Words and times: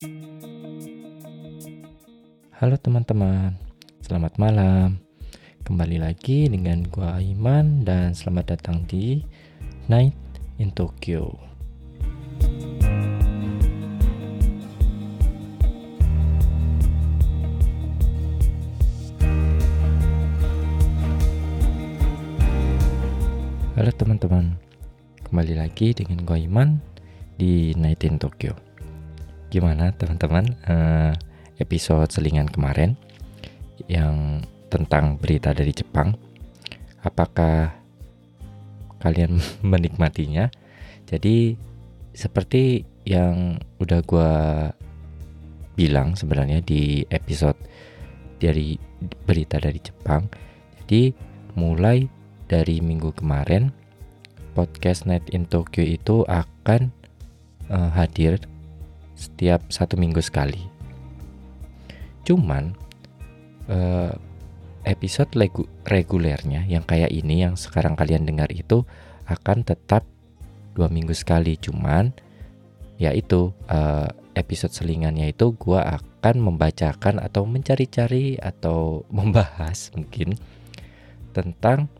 Halo 0.00 0.08
teman-teman, 2.80 3.52
selamat 4.00 4.40
malam. 4.40 4.96
Kembali 5.60 6.00
lagi 6.00 6.48
dengan 6.48 6.88
gua 6.88 7.20
Aiman 7.20 7.84
dan 7.84 8.16
selamat 8.16 8.56
datang 8.56 8.88
di 8.88 9.20
Night 9.92 10.16
in 10.56 10.72
Tokyo. 10.72 11.36
Halo 23.76 23.92
teman-teman, 24.00 24.56
kembali 25.28 25.60
lagi 25.60 25.92
dengan 25.92 26.24
gua 26.24 26.40
Iman 26.40 26.80
di 27.36 27.76
Night 27.76 28.00
in 28.08 28.16
Tokyo. 28.16 28.69
Gimana 29.50 29.90
teman-teman? 29.98 30.46
Uh, 30.62 31.10
episode 31.58 32.06
selingan 32.14 32.46
kemarin 32.46 32.94
yang 33.90 34.46
tentang 34.70 35.18
berita 35.18 35.50
dari 35.50 35.74
Jepang. 35.74 36.14
Apakah 37.02 37.74
kalian 39.02 39.42
menikmatinya? 39.66 40.46
Jadi 41.10 41.58
seperti 42.14 42.86
yang 43.02 43.58
udah 43.82 44.00
gue 44.06 44.32
bilang 45.74 46.14
sebenarnya 46.14 46.62
di 46.62 47.02
episode 47.10 47.58
dari 48.38 48.78
berita 49.26 49.58
dari 49.58 49.82
Jepang. 49.82 50.30
Jadi 50.78 51.10
mulai 51.58 52.06
dari 52.46 52.78
minggu 52.78 53.18
kemarin 53.18 53.74
podcast 54.54 55.10
Night 55.10 55.26
in 55.34 55.42
Tokyo 55.42 55.82
itu 55.82 56.22
akan 56.30 56.94
uh, 57.66 57.90
hadir 57.90 58.38
setiap 59.20 59.68
satu 59.68 60.00
minggu 60.00 60.24
sekali 60.24 60.80
Cuman 62.24 62.76
uh, 63.66 64.12
episode 64.84 65.34
regu 65.36 65.66
regulernya 65.82 66.64
yang 66.68 66.84
kayak 66.84 67.12
ini 67.12 67.42
yang 67.42 67.58
sekarang 67.58 67.96
kalian 67.96 68.22
dengar 68.22 68.48
itu 68.52 68.84
akan 69.28 69.64
tetap 69.64 70.04
dua 70.78 70.86
minggu 70.86 71.10
sekali. 71.16 71.56
Cuman 71.58 72.12
ya 73.00 73.10
itu 73.16 73.50
uh, 73.66 74.08
episode 74.36 74.70
selingannya 74.70 75.32
itu 75.32 75.56
gue 75.56 75.80
akan 75.80 76.36
membacakan 76.38 77.18
atau 77.18 77.42
mencari-cari 77.48 78.36
atau 78.38 79.02
membahas 79.16 79.90
mungkin 79.96 80.36
tentang 81.34 81.90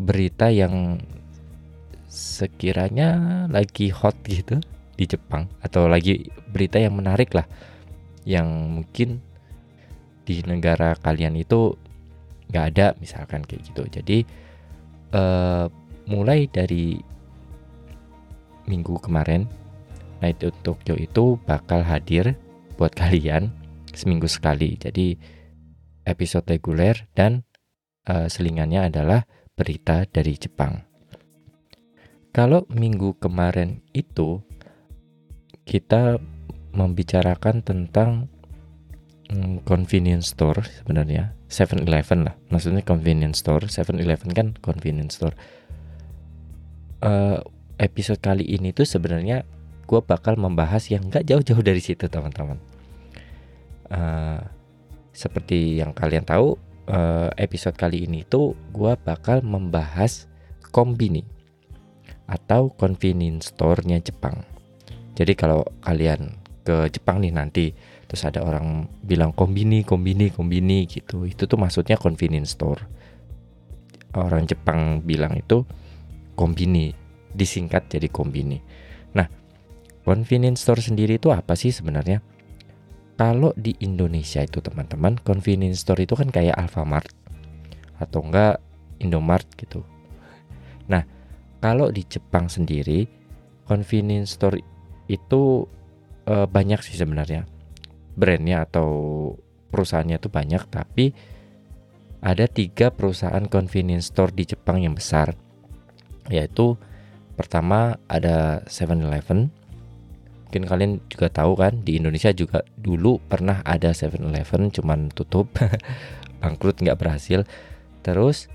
berita 0.00 0.48
yang 0.48 1.00
sekiranya 2.10 3.46
lagi 3.46 3.92
hot 3.92 4.16
gitu 4.26 4.58
di 5.00 5.08
Jepang 5.08 5.48
atau 5.64 5.88
lagi 5.88 6.28
berita 6.52 6.76
yang 6.76 7.00
menarik 7.00 7.32
lah 7.32 7.48
yang 8.28 8.44
mungkin 8.76 9.24
di 10.28 10.44
negara 10.44 10.92
kalian 11.00 11.40
itu 11.40 11.72
nggak 12.52 12.66
ada 12.76 12.86
misalkan 13.00 13.40
kayak 13.40 13.64
gitu. 13.72 13.82
Jadi 13.88 14.18
uh, 15.16 15.72
mulai 16.04 16.44
dari 16.52 17.00
minggu 18.68 19.00
kemarin 19.00 19.48
Night 20.20 20.44
of 20.44 20.52
Tokyo 20.60 21.00
itu 21.00 21.40
bakal 21.48 21.80
hadir 21.80 22.36
buat 22.76 22.92
kalian 22.92 23.48
seminggu 23.96 24.28
sekali. 24.28 24.76
Jadi 24.76 25.16
episode 26.04 26.44
reguler 26.44 27.08
dan 27.16 27.48
uh, 28.04 28.28
selingannya 28.28 28.92
adalah 28.92 29.24
berita 29.56 30.04
dari 30.04 30.36
Jepang. 30.36 30.84
Kalau 32.30 32.68
minggu 32.70 33.18
kemarin 33.18 33.82
itu 33.90 34.38
kita 35.70 36.18
membicarakan 36.74 37.62
tentang 37.62 38.26
hmm, 39.30 39.62
convenience 39.62 40.34
store 40.34 40.66
sebenarnya. 40.66 41.38
7-Eleven 41.46 42.26
lah. 42.26 42.34
Maksudnya 42.50 42.82
convenience 42.82 43.46
store. 43.46 43.70
7-Eleven 43.70 44.34
kan 44.34 44.58
convenience 44.58 45.22
store. 45.22 45.38
Uh, 46.98 47.38
episode 47.78 48.18
kali 48.18 48.42
ini 48.42 48.74
tuh 48.74 48.84
sebenarnya 48.84 49.46
gue 49.86 50.00
bakal 50.02 50.34
membahas 50.34 50.90
yang 50.90 51.06
nggak 51.06 51.26
jauh-jauh 51.30 51.62
dari 51.62 51.78
situ 51.78 52.10
teman-teman. 52.10 52.58
Uh, 53.90 54.42
seperti 55.14 55.78
yang 55.82 55.90
kalian 55.94 56.22
tahu 56.22 56.54
uh, 56.90 57.30
episode 57.38 57.74
kali 57.74 58.06
ini 58.06 58.22
tuh 58.26 58.54
gue 58.70 58.94
bakal 59.02 59.42
membahas 59.42 60.30
kombini 60.70 61.26
atau 62.30 62.70
convenience 62.70 63.50
store-nya 63.50 63.98
Jepang 63.98 64.46
jadi 65.20 65.36
kalau 65.36 65.68
kalian 65.84 66.40
ke 66.64 66.88
Jepang 66.88 67.20
nih 67.20 67.28
nanti 67.28 67.76
terus 68.08 68.24
ada 68.24 68.40
orang 68.40 68.88
bilang 69.04 69.36
kombini 69.36 69.84
kombini 69.84 70.32
kombini 70.32 70.88
gitu. 70.88 71.28
Itu 71.28 71.44
tuh 71.44 71.60
maksudnya 71.60 72.00
convenience 72.00 72.56
store. 72.56 72.80
Orang 74.16 74.48
Jepang 74.48 75.04
bilang 75.04 75.36
itu 75.36 75.68
kombini 76.40 76.96
disingkat 77.36 77.92
jadi 77.92 78.08
kombini. 78.08 78.64
Nah 79.12 79.28
convenience 80.08 80.64
store 80.64 80.80
sendiri 80.80 81.20
itu 81.20 81.28
apa 81.28 81.52
sih 81.52 81.68
sebenarnya? 81.68 82.24
Kalau 83.20 83.52
di 83.52 83.76
Indonesia 83.84 84.40
itu 84.40 84.64
teman-teman 84.64 85.20
convenience 85.20 85.84
store 85.84 86.08
itu 86.08 86.16
kan 86.16 86.32
kayak 86.32 86.56
Alfamart 86.56 87.12
atau 88.00 88.24
enggak 88.24 88.56
Indomart 89.04 89.44
gitu. 89.60 89.84
Nah 90.88 91.04
kalau 91.60 91.92
di 91.92 92.08
Jepang 92.08 92.48
sendiri 92.48 93.04
convenience 93.68 94.40
store 94.40 94.69
itu 95.10 95.66
e, 96.30 96.46
banyak 96.46 96.80
sih 96.86 96.94
sebenarnya. 96.94 97.50
Brandnya 98.14 98.62
atau 98.62 98.88
perusahaannya 99.74 100.22
itu 100.22 100.30
banyak 100.30 100.62
tapi 100.70 101.10
ada 102.22 102.44
tiga 102.46 102.92
perusahaan 102.94 103.42
convenience 103.50 104.14
store 104.14 104.30
di 104.30 104.46
Jepang 104.46 104.78
yang 104.78 104.94
besar. 104.94 105.34
Yaitu 106.30 106.78
pertama 107.34 107.98
ada 108.06 108.62
7-Eleven 108.70 109.50
mungkin 110.50 110.66
kalian 110.66 110.92
juga 111.06 111.30
tahu 111.30 111.54
kan 111.54 111.78
di 111.86 112.02
Indonesia 112.02 112.34
juga 112.34 112.66
dulu 112.74 113.22
pernah 113.22 113.62
ada 113.62 113.90
7-Eleven 113.90 114.70
cuman 114.70 115.10
tutup. 115.10 115.50
Bangkrut 116.40 116.80
nggak 116.80 116.98
berhasil. 116.98 117.44
Terus 118.00 118.46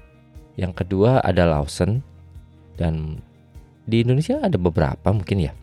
yang 0.56 0.72
kedua 0.72 1.20
ada 1.20 1.44
Lawson. 1.44 2.04
Dan 2.76 3.24
di 3.88 4.04
Indonesia 4.04 4.44
ada 4.44 4.60
beberapa 4.60 5.16
mungkin 5.16 5.40
ya 5.40 5.56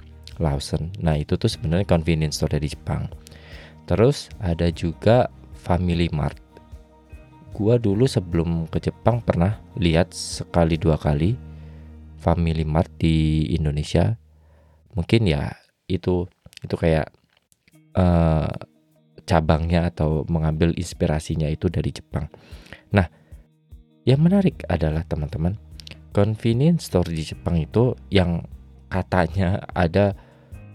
Lawson 0.42 0.90
nah 0.98 1.14
itu 1.14 1.38
tuh 1.38 1.46
sebenarnya 1.46 1.86
convenience 1.86 2.42
store 2.42 2.58
dari 2.58 2.66
Jepang 2.66 3.06
Terus 3.86 4.30
ada 4.38 4.70
juga 4.70 5.28
Family 5.58 6.10
Mart. 6.14 6.38
Gua 7.52 7.76
dulu 7.76 8.08
sebelum 8.08 8.66
ke 8.70 8.80
Jepang 8.80 9.20
pernah 9.20 9.60
lihat 9.76 10.14
sekali 10.14 10.80
dua 10.80 10.96
kali 10.96 11.36
Family 12.22 12.64
Mart 12.64 12.88
di 12.96 13.46
Indonesia. 13.52 14.16
Mungkin 14.96 15.28
ya 15.28 15.52
itu 15.90 16.24
itu 16.62 16.74
kayak 16.78 17.10
uh, 17.98 18.48
cabangnya 19.26 19.92
atau 19.92 20.24
mengambil 20.30 20.72
inspirasinya 20.78 21.50
itu 21.50 21.68
dari 21.68 21.90
Jepang. 21.92 22.30
Nah, 22.94 23.06
yang 24.08 24.22
menarik 24.22 24.66
adalah 24.66 25.04
teman-teman, 25.06 25.58
convenience 26.16 26.90
store 26.90 27.10
di 27.10 27.22
Jepang 27.22 27.60
itu 27.60 27.94
yang 28.10 28.46
katanya 28.90 29.62
ada 29.76 30.16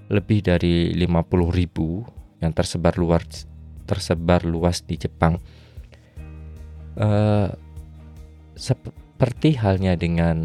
lebih 0.08 0.40
dari 0.44 0.96
50 0.96 1.52
ribu 1.52 2.04
yang 2.40 2.54
tersebar 2.56 2.96
luas 2.96 3.48
tersebar 3.88 4.44
luas 4.44 4.84
di 4.84 5.00
Jepang. 5.00 5.40
Uh, 6.98 7.48
seperti 8.58 9.54
halnya 9.56 9.94
dengan 9.94 10.38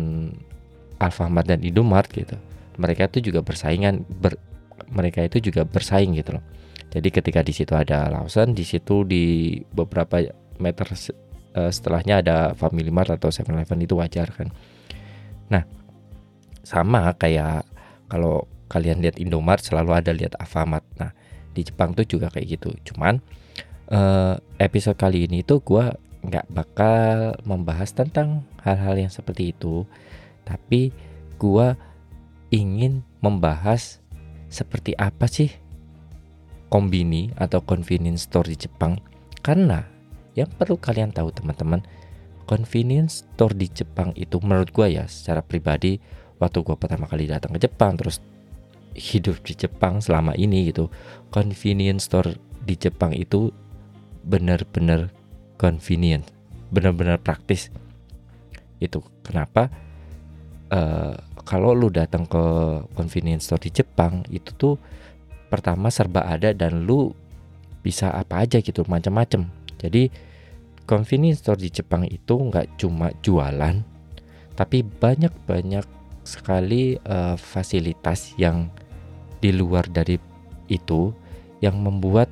Alfamart 1.02 1.48
dan 1.50 1.60
Indomart 1.66 2.06
gitu. 2.12 2.38
Mereka 2.78 3.10
itu 3.10 3.32
juga 3.32 3.42
bersaingan 3.42 4.06
ber, 4.06 4.38
mereka 4.92 5.26
itu 5.26 5.42
juga 5.50 5.66
bersaing 5.66 6.14
gitu 6.14 6.38
loh. 6.38 6.44
Jadi 6.92 7.08
ketika 7.08 7.40
di 7.40 7.56
situ 7.56 7.72
ada 7.72 8.12
Lawson, 8.12 8.53
di 8.53 8.62
situ 8.62 9.03
di 9.03 9.56
beberapa 9.72 10.20
meter 10.60 10.86
uh, 11.56 11.72
setelahnya 11.72 12.20
ada 12.20 12.36
Family 12.53 12.92
Mart 12.92 13.10
atau 13.10 13.32
7-Eleven 13.32 13.80
itu 13.80 13.97
wajar 13.97 14.28
kan. 14.30 14.53
Nah, 15.48 15.65
sama 16.62 17.16
kayak 17.16 17.65
kalau 18.12 18.44
kalian 18.72 19.04
lihat 19.04 19.21
Indomart 19.21 19.60
selalu 19.60 19.92
ada 19.92 20.16
lihat 20.16 20.33
Alfamart. 20.41 20.84
Nah, 20.97 21.13
di 21.53 21.60
Jepang 21.60 21.92
tuh 21.92 22.09
juga 22.09 22.33
kayak 22.33 22.57
gitu. 22.57 22.72
Cuman 22.89 23.21
uh, 23.92 24.41
episode 24.57 24.97
kali 24.97 25.28
ini 25.28 25.45
tuh 25.45 25.60
gue 25.60 25.84
nggak 26.24 26.48
bakal 26.48 27.36
membahas 27.45 27.92
tentang 27.92 28.48
hal-hal 28.65 28.97
yang 28.97 29.13
seperti 29.13 29.53
itu. 29.53 29.84
Tapi 30.48 30.89
gue 31.36 31.66
ingin 32.48 33.04
membahas 33.21 34.01
seperti 34.48 34.97
apa 34.97 35.28
sih 35.28 35.53
kombini 36.72 37.28
atau 37.36 37.60
convenience 37.60 38.25
store 38.25 38.48
di 38.48 38.57
Jepang. 38.65 38.97
Karena 39.45 39.84
yang 40.33 40.48
perlu 40.48 40.80
kalian 40.80 41.13
tahu 41.13 41.28
teman-teman 41.28 41.84
convenience 42.48 43.28
store 43.36 43.53
di 43.53 43.68
Jepang 43.68 44.16
itu 44.16 44.41
menurut 44.41 44.72
gue 44.72 44.97
ya 44.97 45.04
secara 45.07 45.45
pribadi 45.45 46.01
waktu 46.41 46.59
gue 46.65 46.77
pertama 46.77 47.07
kali 47.07 47.30
datang 47.30 47.54
ke 47.54 47.60
Jepang 47.63 47.95
terus 47.95 48.18
hidup 48.92 49.41
di 49.44 49.56
Jepang 49.56 50.00
selama 50.00 50.36
ini 50.36 50.71
gitu. 50.71 50.89
Convenience 51.33 52.09
store 52.09 52.36
di 52.62 52.74
Jepang 52.78 53.12
itu 53.16 53.50
benar-benar 54.22 55.10
convenient 55.59 56.27
benar-benar 56.72 57.21
praktis. 57.21 57.68
Itu 58.80 59.04
kenapa 59.22 59.68
uh, 60.72 61.15
kalau 61.44 61.77
lu 61.77 61.92
datang 61.92 62.24
ke 62.24 62.44
convenience 62.97 63.50
store 63.50 63.62
di 63.66 63.71
Jepang 63.71 64.24
itu 64.33 64.50
tuh 64.56 64.74
pertama 65.53 65.92
serba 65.92 66.24
ada 66.24 66.56
dan 66.56 66.89
lu 66.89 67.12
bisa 67.84 68.09
apa 68.15 68.47
aja 68.47 68.62
gitu 68.62 68.86
macam-macam. 68.89 69.50
Jadi 69.77 70.09
convenience 70.86 71.44
store 71.44 71.60
di 71.60 71.68
Jepang 71.68 72.06
itu 72.06 72.34
nggak 72.39 72.78
cuma 72.80 73.12
jualan 73.21 73.92
tapi 74.53 74.84
banyak-banyak 74.84 75.84
sekali 76.22 76.94
uh, 77.03 77.34
fasilitas 77.34 78.36
yang 78.39 78.71
di 79.42 79.50
luar 79.50 79.91
dari 79.91 80.16
itu 80.71 81.10
yang 81.59 81.83
membuat 81.83 82.30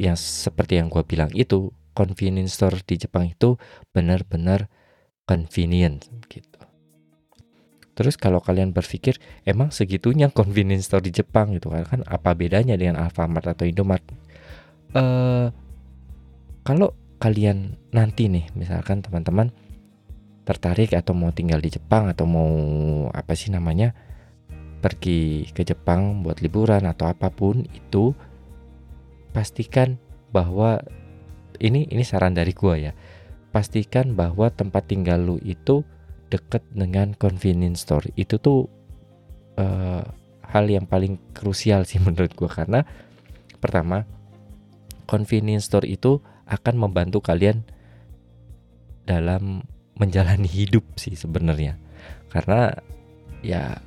yang 0.00 0.16
seperti 0.16 0.80
yang 0.80 0.88
gue 0.88 1.04
bilang 1.04 1.28
itu 1.36 1.76
convenience 1.92 2.56
store 2.56 2.80
di 2.80 2.96
Jepang 2.96 3.28
itu 3.28 3.60
benar-benar 3.92 4.72
convenient 5.28 6.08
gitu. 6.32 6.60
Terus 7.92 8.16
kalau 8.16 8.40
kalian 8.40 8.72
berpikir 8.72 9.20
emang 9.44 9.68
segitunya 9.68 10.32
convenience 10.38 10.88
store 10.88 11.04
di 11.04 11.12
Jepang 11.12 11.52
gitu 11.52 11.68
kan 11.68 11.84
kan 11.84 12.00
apa 12.08 12.32
bedanya 12.32 12.80
dengan 12.80 12.96
Alfamart 12.96 13.52
atau 13.52 13.68
Indomart? 13.68 14.02
Uh, 14.96 15.52
kalau 16.64 16.96
kalian 17.20 17.76
nanti 17.92 18.32
nih 18.32 18.48
misalkan 18.56 19.04
teman-teman 19.04 19.52
tertarik 20.48 20.96
atau 20.96 21.12
mau 21.12 21.30
tinggal 21.30 21.60
di 21.60 21.70
Jepang 21.70 22.08
atau 22.08 22.24
mau 22.24 22.50
apa 23.12 23.36
sih 23.36 23.52
namanya 23.52 23.92
pergi 24.80 25.46
ke 25.52 25.62
Jepang 25.62 26.24
buat 26.24 26.40
liburan 26.40 26.88
atau 26.88 27.06
apa 27.12 27.28
pun 27.28 27.62
itu 27.70 28.16
pastikan 29.30 30.00
bahwa 30.32 30.80
ini 31.60 31.84
ini 31.92 32.02
saran 32.02 32.32
dari 32.32 32.56
gua 32.56 32.80
ya 32.80 32.92
pastikan 33.50 34.14
bahwa 34.14 34.48
tempat 34.50 34.86
tinggal 34.86 35.20
lu 35.20 35.36
itu 35.42 35.82
deket 36.30 36.62
dengan 36.70 37.12
convenience 37.18 37.82
store. 37.84 38.14
Itu 38.14 38.38
tuh 38.38 38.70
uh, 39.58 40.06
hal 40.46 40.64
yang 40.70 40.86
paling 40.86 41.18
krusial 41.34 41.84
sih 41.84 41.98
menurut 42.06 42.32
gua. 42.38 42.48
Karena 42.48 42.80
pertama 43.58 44.06
convenience 45.04 45.66
store 45.68 45.90
itu 45.90 46.22
akan 46.46 46.78
membantu 46.78 47.22
kalian 47.22 47.66
dalam 49.06 49.66
menjalani 49.98 50.46
hidup 50.46 50.86
sih 50.96 51.18
sebenarnya. 51.18 51.76
Karena 52.30 52.70
ya 53.42 53.82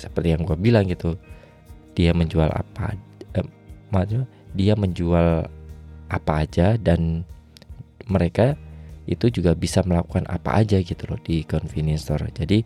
seperti 0.00 0.32
yang 0.32 0.48
gue 0.48 0.56
bilang 0.56 0.88
gitu 0.88 1.20
dia 1.92 2.16
menjual 2.16 2.48
apa 2.48 2.96
eh, 3.36 3.46
maksudnya 3.92 4.24
dia 4.56 4.74
menjual 4.74 5.46
apa 6.10 6.32
aja 6.42 6.74
dan 6.80 7.22
mereka 8.10 8.58
itu 9.06 9.30
juga 9.30 9.54
bisa 9.54 9.82
melakukan 9.86 10.26
apa 10.26 10.62
aja 10.62 10.78
gitu 10.82 11.02
loh 11.10 11.18
di 11.22 11.42
convenience 11.46 12.06
store. 12.06 12.30
Jadi 12.30 12.62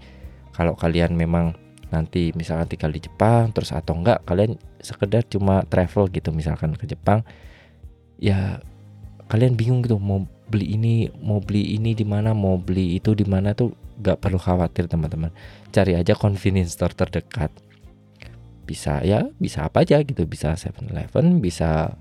kalau 0.52 0.76
kalian 0.76 1.16
memang 1.16 1.56
nanti 1.92 2.34
misalkan 2.34 2.66
tinggal 2.74 2.90
di 2.90 3.00
Jepang 3.04 3.54
terus 3.54 3.70
atau 3.70 3.94
enggak 3.94 4.24
kalian 4.26 4.58
sekedar 4.82 5.22
cuma 5.30 5.62
travel 5.70 6.10
gitu 6.10 6.34
misalkan 6.34 6.74
ke 6.74 6.90
Jepang 6.90 7.22
ya 8.18 8.58
kalian 9.30 9.54
bingung 9.54 9.78
gitu 9.86 10.02
mau 10.02 10.26
beli 10.50 10.74
ini 10.74 11.06
mau 11.22 11.38
beli 11.38 11.78
ini 11.78 11.94
di 11.94 12.02
mana 12.02 12.34
mau 12.34 12.58
beli 12.58 12.98
itu 12.98 13.14
di 13.14 13.22
mana 13.22 13.54
tuh 13.54 13.70
gak 14.00 14.18
perlu 14.18 14.38
khawatir 14.40 14.90
teman-teman. 14.90 15.30
Cari 15.70 15.94
aja 15.94 16.14
convenience 16.18 16.74
store 16.74 16.94
terdekat. 16.94 17.50
Bisa 18.64 19.04
ya 19.04 19.28
bisa 19.36 19.68
apa 19.68 19.84
aja 19.84 20.00
gitu. 20.00 20.24
Bisa 20.24 20.56
7-Eleven 20.56 21.38
bisa 21.38 21.94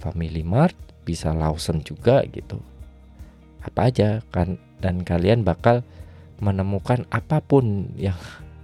Family 0.00 0.40
Mart 0.40 0.74
bisa 1.04 1.34
Lawson 1.36 1.84
juga 1.84 2.24
gitu. 2.28 2.60
Apa 3.60 3.92
aja 3.92 4.24
kan 4.32 4.56
dan 4.80 5.04
kalian 5.04 5.44
bakal 5.44 5.84
menemukan 6.40 7.04
apa 7.12 7.44
pun 7.44 7.92
yang 8.00 8.16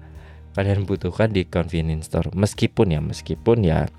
kalian 0.56 0.88
butuhkan 0.88 1.34
di 1.34 1.44
convenience 1.44 2.08
store. 2.08 2.32
Meskipun 2.32 2.96
ya 2.96 3.00
meskipun 3.04 3.58
ya 3.66 3.90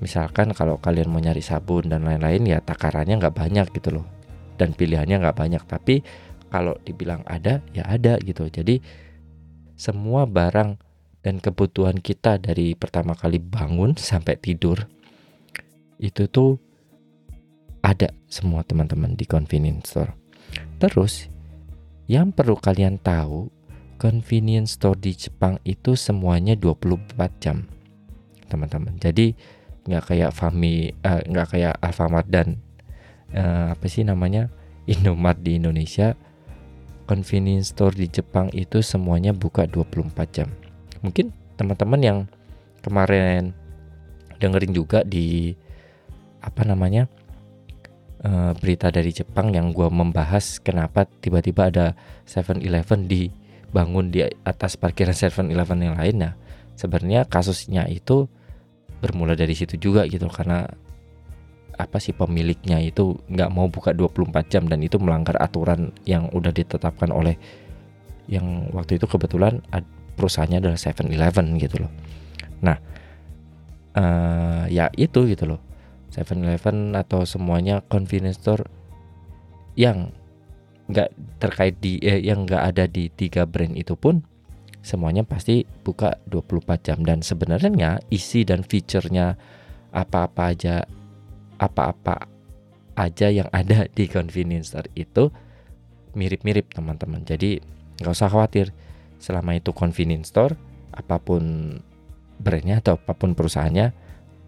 misalkan 0.00 0.56
kalau 0.56 0.80
kalian 0.80 1.12
mau 1.12 1.20
nyari 1.20 1.44
sabun 1.44 1.90
dan 1.90 2.06
lain-lain 2.06 2.46
ya 2.46 2.58
takarannya 2.62 3.18
nggak 3.18 3.36
banyak 3.36 3.66
gitu 3.74 4.00
loh. 4.00 4.06
Dan 4.60 4.76
pilihannya 4.76 5.18
nggak 5.18 5.36
banyak. 5.36 5.62
Tapi 5.66 6.04
kalau 6.50 6.76
dibilang 6.82 7.22
ada 7.24 7.62
ya 7.70 7.86
ada 7.86 8.18
gitu. 8.20 8.50
Jadi 8.50 8.82
semua 9.78 10.28
barang 10.28 10.76
dan 11.24 11.40
kebutuhan 11.40 12.02
kita 12.02 12.36
dari 12.36 12.76
pertama 12.76 13.16
kali 13.16 13.40
bangun 13.40 13.96
sampai 14.10 14.36
tidur 14.36 14.84
itu 16.00 16.26
tuh 16.28 16.56
ada 17.80 18.12
semua 18.28 18.60
teman-teman 18.64 19.16
di 19.16 19.24
convenience 19.24 19.94
store. 19.94 20.12
Terus 20.80 21.28
yang 22.10 22.34
perlu 22.34 22.58
kalian 22.58 23.00
tahu 23.00 23.48
convenience 24.00 24.80
store 24.80 24.96
di 24.96 25.12
Jepang 25.12 25.60
itu 25.62 25.92
semuanya 25.96 26.56
24 26.56 27.16
jam 27.40 27.68
teman-teman. 28.48 28.96
Jadi 28.96 29.36
nggak 29.84 30.12
kayak 30.12 30.30
Fami 30.32 30.92
uh, 31.04 31.20
nggak 31.24 31.56
kayak 31.56 31.74
Alfamart 31.80 32.28
dan 32.28 32.60
uh, 33.32 33.72
apa 33.72 33.86
sih 33.88 34.04
namanya 34.04 34.52
Indomart 34.88 35.40
di 35.40 35.56
Indonesia 35.60 36.16
convenience 37.10 37.74
store 37.74 37.98
di 37.98 38.06
Jepang 38.06 38.54
itu 38.54 38.78
semuanya 38.86 39.34
buka 39.34 39.66
24 39.66 40.30
jam. 40.30 40.46
Mungkin 41.02 41.34
teman-teman 41.58 42.00
yang 42.00 42.18
kemarin 42.86 43.50
dengerin 44.38 44.70
juga 44.70 45.02
di 45.02 45.58
apa 46.38 46.62
namanya 46.62 47.10
uh, 48.22 48.54
berita 48.56 48.94
dari 48.94 49.10
Jepang 49.10 49.50
yang 49.50 49.74
gue 49.74 49.90
membahas 49.90 50.62
kenapa 50.62 51.04
tiba-tiba 51.04 51.68
ada 51.68 51.86
7-Eleven 52.24 53.10
dibangun 53.10 54.08
di 54.08 54.24
atas 54.46 54.80
parkiran 54.80 55.12
7-Eleven 55.12 55.78
yang 55.84 55.96
lainnya 56.00 56.38
sebenarnya 56.80 57.28
kasusnya 57.28 57.84
itu 57.92 58.24
bermula 59.04 59.36
dari 59.36 59.52
situ 59.52 59.76
juga 59.76 60.08
gitu 60.08 60.24
karena 60.32 60.64
apa 61.86 61.96
sih 62.02 62.12
pemiliknya 62.12 62.80
itu 62.82 63.16
nggak 63.30 63.50
mau 63.52 63.66
buka 63.72 63.96
24 63.96 64.52
jam 64.52 64.64
dan 64.68 64.80
itu 64.84 65.00
melanggar 65.00 65.36
aturan 65.40 65.94
yang 66.04 66.28
udah 66.32 66.52
ditetapkan 66.52 67.08
oleh 67.08 67.40
yang 68.30 68.70
waktu 68.70 69.00
itu 69.00 69.08
kebetulan 69.10 69.58
perusahaannya 70.14 70.60
adalah 70.60 70.78
7-Eleven 70.78 71.46
gitu 71.58 71.76
loh. 71.86 71.92
Nah, 72.62 72.76
uh, 73.96 74.64
ya 74.70 74.92
itu 74.94 75.26
gitu 75.26 75.56
loh. 75.56 75.60
7-Eleven 76.12 76.94
atau 76.94 77.26
semuanya 77.26 77.82
convenience 77.88 78.38
store 78.38 78.68
yang 79.74 80.12
nggak 80.90 81.10
terkait 81.38 81.78
di 81.78 82.02
eh, 82.02 82.18
yang 82.20 82.44
nggak 82.44 82.74
ada 82.74 82.84
di 82.90 83.08
tiga 83.14 83.46
brand 83.46 83.78
itu 83.78 83.94
pun 83.94 84.26
semuanya 84.82 85.22
pasti 85.22 85.62
buka 85.86 86.18
24 86.26 86.86
jam 86.86 86.98
dan 87.06 87.22
sebenarnya 87.22 88.02
isi 88.10 88.42
dan 88.42 88.66
fiturnya 88.66 89.38
apa-apa 89.94 90.50
aja 90.50 90.82
apa-apa 91.60 92.24
aja 92.96 93.28
yang 93.28 93.48
ada 93.52 93.86
di 93.96 94.08
convenience 94.08 94.72
store 94.72 94.88
itu 94.96 95.28
mirip-mirip 96.16 96.72
teman-teman. 96.72 97.22
Jadi 97.22 97.60
nggak 98.00 98.12
usah 98.16 98.32
khawatir. 98.32 98.72
Selama 99.20 99.52
itu 99.52 99.76
convenience 99.76 100.32
store 100.32 100.56
apa 100.96 101.20
pun 101.20 101.76
brandnya 102.40 102.80
atau 102.80 102.96
apa 102.96 103.12
pun 103.12 103.36
perusahaannya 103.36 103.92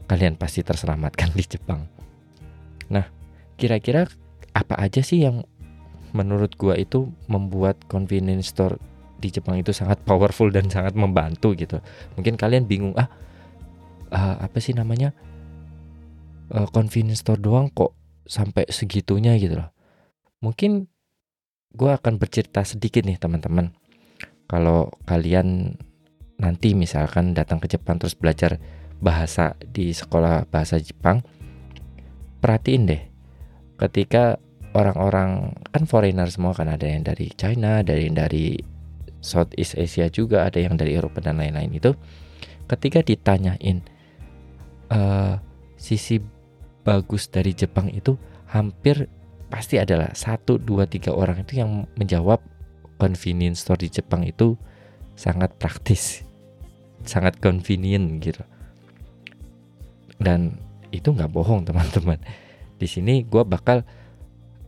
kalian 0.08 0.40
pasti 0.40 0.64
terselamatkan 0.64 1.28
di 1.38 1.44
Jepang. 1.44 1.84
Nah 2.88 3.06
kira-kira 3.60 4.08
apa 4.56 4.74
aja 4.80 5.04
sih 5.04 5.24
yang 5.24 5.44
menurut 6.12 6.56
gua 6.56 6.76
itu 6.76 7.08
membuat 7.28 7.80
convenience 7.88 8.52
store 8.52 8.80
di 9.22 9.30
Jepang 9.30 9.60
itu 9.60 9.70
sangat 9.70 10.02
powerful 10.02 10.48
dan 10.48 10.72
sangat 10.72 10.96
membantu 10.96 11.52
gitu. 11.52 11.78
Mungkin 12.16 12.40
kalian 12.40 12.64
bingung 12.64 12.96
ah 12.96 13.08
uh, 14.12 14.36
apa 14.40 14.58
sih 14.58 14.72
namanya 14.72 15.12
uh, 16.52 16.68
convenience 16.68 17.24
store 17.24 17.40
doang 17.40 17.72
kok 17.72 17.96
sampai 18.28 18.68
segitunya 18.68 19.34
gitu 19.40 19.58
loh. 19.58 19.70
Mungkin 20.44 20.86
gue 21.72 21.90
akan 21.90 22.20
bercerita 22.20 22.62
sedikit 22.62 23.02
nih 23.08 23.16
teman-teman. 23.16 23.72
Kalau 24.46 24.92
kalian 25.08 25.80
nanti 26.36 26.76
misalkan 26.76 27.32
datang 27.32 27.62
ke 27.62 27.70
Jepang 27.70 27.96
terus 27.96 28.12
belajar 28.12 28.60
bahasa 29.02 29.56
di 29.64 29.90
sekolah 29.96 30.46
bahasa 30.52 30.78
Jepang, 30.78 31.24
perhatiin 32.38 32.84
deh 32.86 33.02
ketika 33.80 34.38
orang-orang 34.76 35.56
kan 35.72 35.84
foreigner 35.88 36.28
semua 36.28 36.54
kan 36.54 36.68
ada 36.70 36.86
yang 36.86 37.02
dari 37.02 37.32
China, 37.34 37.80
dari 37.82 38.12
dari 38.12 38.54
Southeast 39.22 39.78
Asia 39.78 40.10
juga 40.10 40.46
ada 40.46 40.58
yang 40.58 40.74
dari 40.74 40.98
Eropa 40.98 41.22
dan 41.22 41.38
lain-lain 41.38 41.70
itu 41.72 41.94
ketika 42.66 43.02
ditanyain 43.02 43.82
uh, 44.90 45.38
sisi 45.78 46.22
bagus 46.82 47.30
dari 47.30 47.54
Jepang 47.54 47.88
itu 47.90 48.18
hampir 48.50 49.06
pasti 49.48 49.78
adalah 49.78 50.12
satu 50.16 50.56
dua 50.58 50.88
tiga 50.88 51.12
orang 51.12 51.44
itu 51.44 51.60
yang 51.60 51.86
menjawab 51.96 52.42
convenience 52.96 53.62
store 53.62 53.82
di 53.82 53.88
Jepang 53.92 54.26
itu 54.26 54.56
sangat 55.14 55.54
praktis 55.60 56.24
sangat 57.04 57.38
convenient 57.42 58.22
gitu. 58.22 58.42
Dan 60.22 60.58
itu 60.94 61.10
nggak 61.10 61.30
bohong 61.30 61.64
teman-teman. 61.68 62.18
Di 62.78 62.86
sini 62.86 63.22
gue 63.26 63.42
bakal 63.46 63.86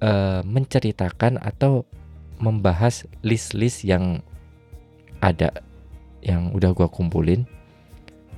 uh, 0.02 0.42
menceritakan 0.46 1.38
atau 1.42 1.86
membahas 2.38 3.06
list-list 3.22 3.86
yang 3.86 4.20
ada 5.22 5.64
yang 6.20 6.50
udah 6.52 6.74
gue 6.74 6.88
kumpulin 6.90 7.46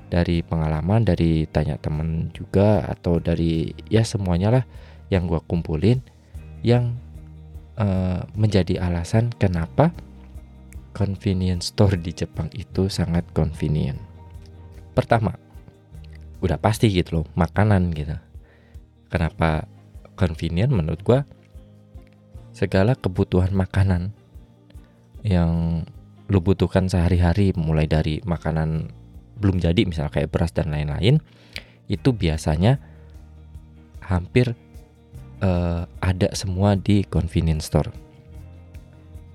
dari 0.06 0.42
pengalaman 0.42 1.02
dari 1.02 1.46
tanya 1.50 1.78
temen 1.78 2.30
juga 2.30 2.86
atau 2.86 3.18
dari 3.18 3.74
ya 3.90 4.06
semuanya 4.06 4.48
lah 4.60 4.64
yang 5.10 5.26
gue 5.26 5.38
kumpulin 5.46 6.02
yang 6.62 6.98
uh, 7.78 8.22
menjadi 8.34 8.82
alasan 8.82 9.30
kenapa 9.36 9.90
convenience 10.96 11.76
store 11.76 12.00
di 12.00 12.16
Jepang 12.16 12.48
itu 12.56 12.88
sangat 12.88 13.28
convenient. 13.36 14.00
Pertama, 14.96 15.36
udah 16.40 16.56
pasti 16.56 16.88
gitu 16.88 17.20
loh, 17.20 17.26
makanan 17.36 17.92
gitu. 17.92 18.16
Kenapa 19.12 19.68
convenient 20.16 20.72
menurut 20.72 21.04
gua? 21.04 21.20
Segala 22.56 22.96
kebutuhan 22.96 23.52
makanan 23.52 24.16
yang 25.20 25.84
lu 26.32 26.40
butuhkan 26.40 26.88
sehari-hari 26.88 27.52
mulai 27.52 27.84
dari 27.84 28.24
makanan 28.24 28.88
belum 29.36 29.60
jadi 29.60 29.84
misalnya 29.84 30.12
kayak 30.12 30.32
beras 30.32 30.52
dan 30.52 30.72
lain-lain 30.72 31.20
itu 31.86 32.10
biasanya 32.10 32.80
hampir 34.02 34.56
uh, 35.44 35.86
ada 36.02 36.28
semua 36.34 36.74
di 36.74 37.06
convenience 37.06 37.68
store. 37.70 37.90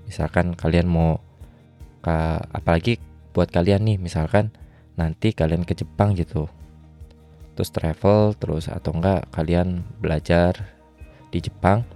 Misalkan 0.08 0.52
kalian 0.52 0.88
mau 0.90 1.20
Ka, 2.02 2.42
apalagi 2.50 2.98
buat 3.30 3.54
kalian 3.54 3.86
nih 3.86 3.96
misalkan 4.02 4.50
nanti 4.98 5.30
kalian 5.30 5.62
ke 5.62 5.78
Jepang 5.78 6.18
gitu 6.18 6.50
terus 7.54 7.70
travel 7.70 8.34
terus 8.34 8.66
atau 8.66 8.90
enggak 8.90 9.30
kalian 9.30 9.86
belajar 10.02 10.66
di 11.30 11.38
Jepang 11.38 11.86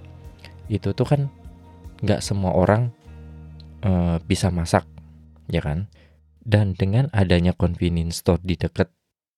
itu 0.70 0.94
tuh 0.94 1.06
kan 1.10 1.20
nggak 2.06 2.22
semua 2.22 2.54
orang 2.54 2.94
e, 3.82 4.22
bisa 4.30 4.54
masak 4.54 4.86
ya 5.50 5.58
kan 5.58 5.90
dan 6.46 6.78
dengan 6.78 7.10
adanya 7.10 7.50
convenience 7.50 8.22
store 8.22 8.38
di 8.46 8.54
dekat 8.54 8.86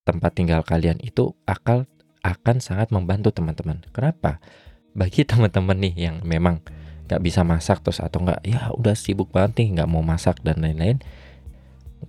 tempat 0.05 0.37
tinggal 0.37 0.61
kalian 0.61 1.01
itu 1.01 1.33
akal 1.49 1.89
akan 2.21 2.61
sangat 2.61 2.93
membantu 2.93 3.33
teman-teman. 3.33 3.81
Kenapa? 3.97 4.45
Bagi 4.93 5.25
teman-teman 5.31 5.81
nih 5.81 5.95
yang 5.97 6.17
memang 6.21 6.61
nggak 7.09 7.25
bisa 7.25 7.41
masak 7.41 7.81
terus 7.81 8.05
atau 8.05 8.21
nggak 8.21 8.45
ya 8.45 8.69
udah 8.77 8.93
sibuk 8.93 9.33
banget 9.33 9.65
nih 9.65 9.81
nggak 9.81 9.89
mau 9.89 10.05
masak 10.05 10.45
dan 10.45 10.61
lain-lain 10.61 11.01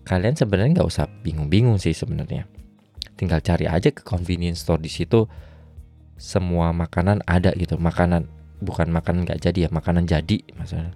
kalian 0.03 0.35
sebenarnya 0.35 0.83
nggak 0.83 0.89
usah 0.91 1.07
bingung-bingung 1.23 1.79
sih 1.79 1.95
sebenarnya. 1.95 2.45
Tinggal 3.15 3.39
cari 3.39 3.71
aja 3.71 3.89
ke 3.95 4.03
convenience 4.03 4.67
store 4.67 4.83
di 4.83 4.91
situ 4.91 5.23
semua 6.19 6.75
makanan 6.75 7.23
ada 7.23 7.55
gitu. 7.55 7.79
Makanan 7.79 8.27
bukan 8.59 8.91
makanan 8.91 9.23
nggak 9.23 9.39
jadi 9.39 9.65
ya 9.65 9.69
makanan 9.71 10.03
jadi 10.03 10.43
maksudnya. 10.59 10.91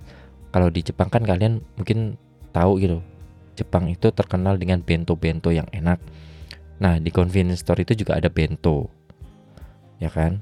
Kalau 0.52 0.68
di 0.68 0.84
Jepang 0.84 1.08
kan 1.08 1.24
kalian 1.24 1.64
mungkin 1.80 2.20
tahu 2.52 2.84
gitu 2.84 3.02
Jepang 3.54 3.90
itu 3.90 4.10
terkenal 4.10 4.58
dengan 4.58 4.82
bento-bento 4.82 5.54
yang 5.54 5.70
enak. 5.70 6.02
Nah 6.82 6.98
di 6.98 7.14
convenience 7.14 7.62
store 7.62 7.86
itu 7.86 7.94
juga 8.06 8.18
ada 8.18 8.28
bento 8.28 8.90
ya 10.02 10.10
kan? 10.10 10.42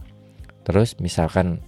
Terus 0.64 0.98
misalkan 0.98 1.62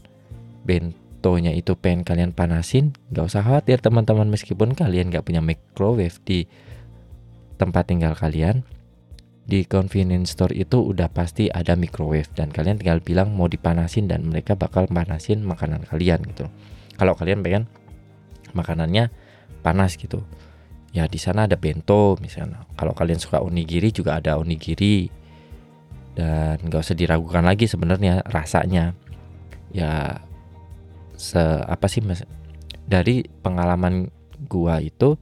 bento 0.63 1.03
fotonya 1.23 1.55
itu 1.55 1.79
pengen 1.79 2.03
kalian 2.03 2.35
panasin, 2.35 2.91
nggak 3.15 3.31
usah 3.31 3.47
khawatir 3.47 3.79
teman-teman. 3.79 4.27
Meskipun 4.27 4.75
kalian 4.75 5.07
nggak 5.07 5.23
punya 5.23 5.39
microwave 5.39 6.19
di 6.27 6.43
tempat 7.55 7.87
tinggal 7.87 8.11
kalian, 8.11 8.67
di 9.47 9.63
convenience 9.63 10.35
store 10.35 10.51
itu 10.51 10.83
udah 10.83 11.07
pasti 11.07 11.47
ada 11.47 11.79
microwave. 11.79 12.27
Dan 12.35 12.51
kalian 12.51 12.75
tinggal 12.75 12.99
bilang 12.99 13.31
mau 13.31 13.47
dipanasin 13.47 14.11
dan 14.11 14.27
mereka 14.27 14.59
bakal 14.59 14.83
panasin 14.91 15.47
makanan 15.47 15.87
kalian 15.87 16.27
gitu. 16.27 16.51
Kalau 16.99 17.15
kalian 17.15 17.39
pengen 17.39 17.71
makanannya 18.51 19.07
panas 19.63 19.95
gitu, 19.95 20.27
ya 20.93 21.09
di 21.09 21.17
sana 21.17 21.49
ada 21.49 21.57
bento 21.57 22.15
misalnya. 22.21 22.63
Kalau 22.77 22.93
kalian 22.93 23.17
suka 23.17 23.41
onigiri 23.41 23.89
juga 23.89 24.21
ada 24.21 24.37
onigiri. 24.37 25.09
Dan 26.13 26.61
nggak 26.69 26.85
usah 26.85 26.93
diragukan 26.93 27.41
lagi 27.41 27.65
sebenarnya 27.65 28.21
rasanya. 28.29 28.93
Ya 29.73 30.21
se 31.17 31.41
apa 31.65 31.89
sih 31.89 32.05
mas? 32.05 32.21
Dari 32.85 33.25
pengalaman 33.41 34.13
gua 34.45 34.77
itu 34.77 35.17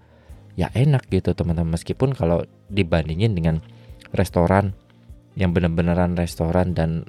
ya 0.59 0.67
enak 0.75 1.07
gitu 1.07 1.31
teman-teman. 1.31 1.79
Meskipun 1.79 2.11
kalau 2.11 2.43
dibandingin 2.67 3.31
dengan 3.31 3.63
restoran 4.11 4.75
yang 5.39 5.55
bener-beneran 5.55 6.19
restoran 6.19 6.75
dan 6.75 7.07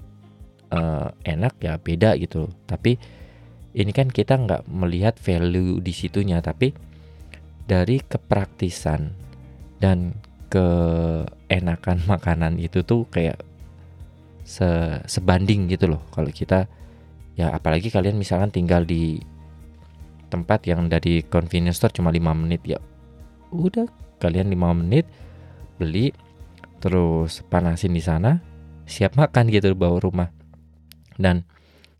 uh, 0.71 1.11
enak 1.27 1.59
ya 1.59 1.83
beda 1.83 2.15
gitu. 2.23 2.47
Tapi 2.71 2.95
ini 3.75 3.91
kan 3.91 4.07
kita 4.07 4.39
nggak 4.39 4.71
melihat 4.71 5.19
value 5.19 5.83
di 5.83 5.91
situnya. 5.91 6.39
Tapi 6.39 6.92
dari 7.67 8.03
kepraktisan 8.03 9.13
dan 9.79 10.17
keenakan 10.53 11.99
makanan 12.13 12.61
itu 12.61 12.85
tuh 12.85 13.09
kayak 13.09 13.41
se 14.43 14.99
sebanding 15.07 15.71
gitu 15.71 15.91
loh. 15.91 16.03
Kalau 16.11 16.29
kita 16.29 16.67
ya 17.39 17.55
apalagi 17.55 17.89
kalian 17.89 18.21
misalkan 18.21 18.53
tinggal 18.53 18.85
di 18.85 19.17
tempat 20.29 20.65
yang 20.65 20.89
dari 20.89 21.25
convenience 21.29 21.81
store 21.81 21.93
cuma 21.93 22.09
5 22.09 22.21
menit 22.33 22.65
ya 22.65 22.81
udah 23.53 23.85
kalian 24.17 24.49
5 24.49 24.81
menit 24.81 25.05
beli 25.77 26.09
terus 26.81 27.45
panasin 27.53 27.93
di 27.93 28.01
sana 28.01 28.41
siap 28.89 29.17
makan 29.17 29.49
gitu 29.49 29.73
bawa 29.73 30.03
rumah. 30.03 30.29
Dan 31.17 31.47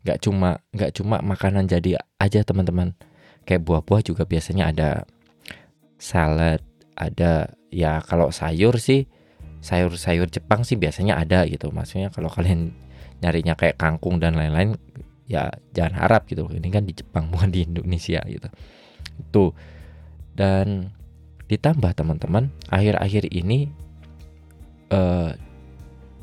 nggak 0.03 0.19
cuma 0.25 0.59
nggak 0.75 0.99
cuma 0.99 1.23
makanan 1.23 1.71
jadi 1.71 2.01
aja 2.19 2.43
teman-teman. 2.43 2.97
Kayak 3.43 3.67
buah-buah 3.67 4.03
juga 4.07 4.23
biasanya 4.23 4.71
ada 4.71 4.89
salad 6.03 6.59
ada 6.99 7.55
ya 7.71 8.03
kalau 8.03 8.35
sayur 8.35 8.83
sih 8.83 9.07
sayur-sayur 9.63 10.27
Jepang 10.27 10.67
sih 10.67 10.75
biasanya 10.75 11.23
ada 11.23 11.47
gitu. 11.47 11.71
Maksudnya 11.71 12.11
kalau 12.11 12.27
kalian 12.35 12.75
nyarinya 13.23 13.55
kayak 13.55 13.79
kangkung 13.79 14.19
dan 14.19 14.35
lain-lain 14.35 14.75
ya 15.31 15.55
jangan 15.71 15.95
harap 16.03 16.27
gitu. 16.27 16.51
Ini 16.51 16.69
kan 16.75 16.83
di 16.83 16.99
Jepang 16.99 17.31
bukan 17.31 17.55
di 17.55 17.63
Indonesia 17.63 18.19
gitu. 18.27 18.49
Itu. 19.23 19.45
Dan 20.35 20.91
ditambah 21.47 21.95
teman-teman 21.95 22.51
akhir-akhir 22.73 23.31
ini 23.31 23.71
eh, 24.91 25.31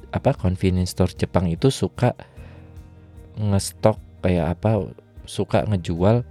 apa 0.09 0.31
convenience 0.35 0.91
store 0.97 1.13
Jepang 1.15 1.47
itu 1.47 1.69
suka 1.71 2.17
ngestok 3.37 3.95
kayak 4.25 4.59
apa 4.59 4.91
suka 5.29 5.63
ngejual 5.69 6.25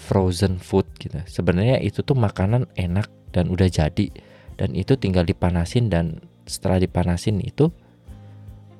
frozen 0.00 0.56
food 0.56 0.88
gitu. 0.96 1.20
Sebenarnya 1.28 1.76
itu 1.84 2.00
tuh 2.00 2.16
makanan 2.16 2.64
enak 2.80 3.12
dan 3.36 3.52
udah 3.52 3.68
jadi. 3.68 4.08
Dan 4.56 4.72
itu 4.72 4.96
tinggal 4.96 5.28
dipanasin 5.28 5.92
dan 5.92 6.24
setelah 6.48 6.80
dipanasin 6.80 7.40
itu 7.44 7.68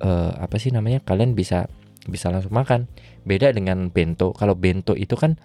eh, 0.01 0.31
apa 0.33 0.57
sih 0.57 0.73
namanya 0.73 0.99
kalian 1.05 1.37
bisa 1.37 1.69
bisa 2.09 2.33
langsung 2.33 2.57
makan. 2.57 2.89
Beda 3.21 3.53
dengan 3.53 3.93
bento. 3.93 4.33
Kalau 4.33 4.57
bento 4.57 4.97
itu 4.97 5.13
kan 5.13 5.37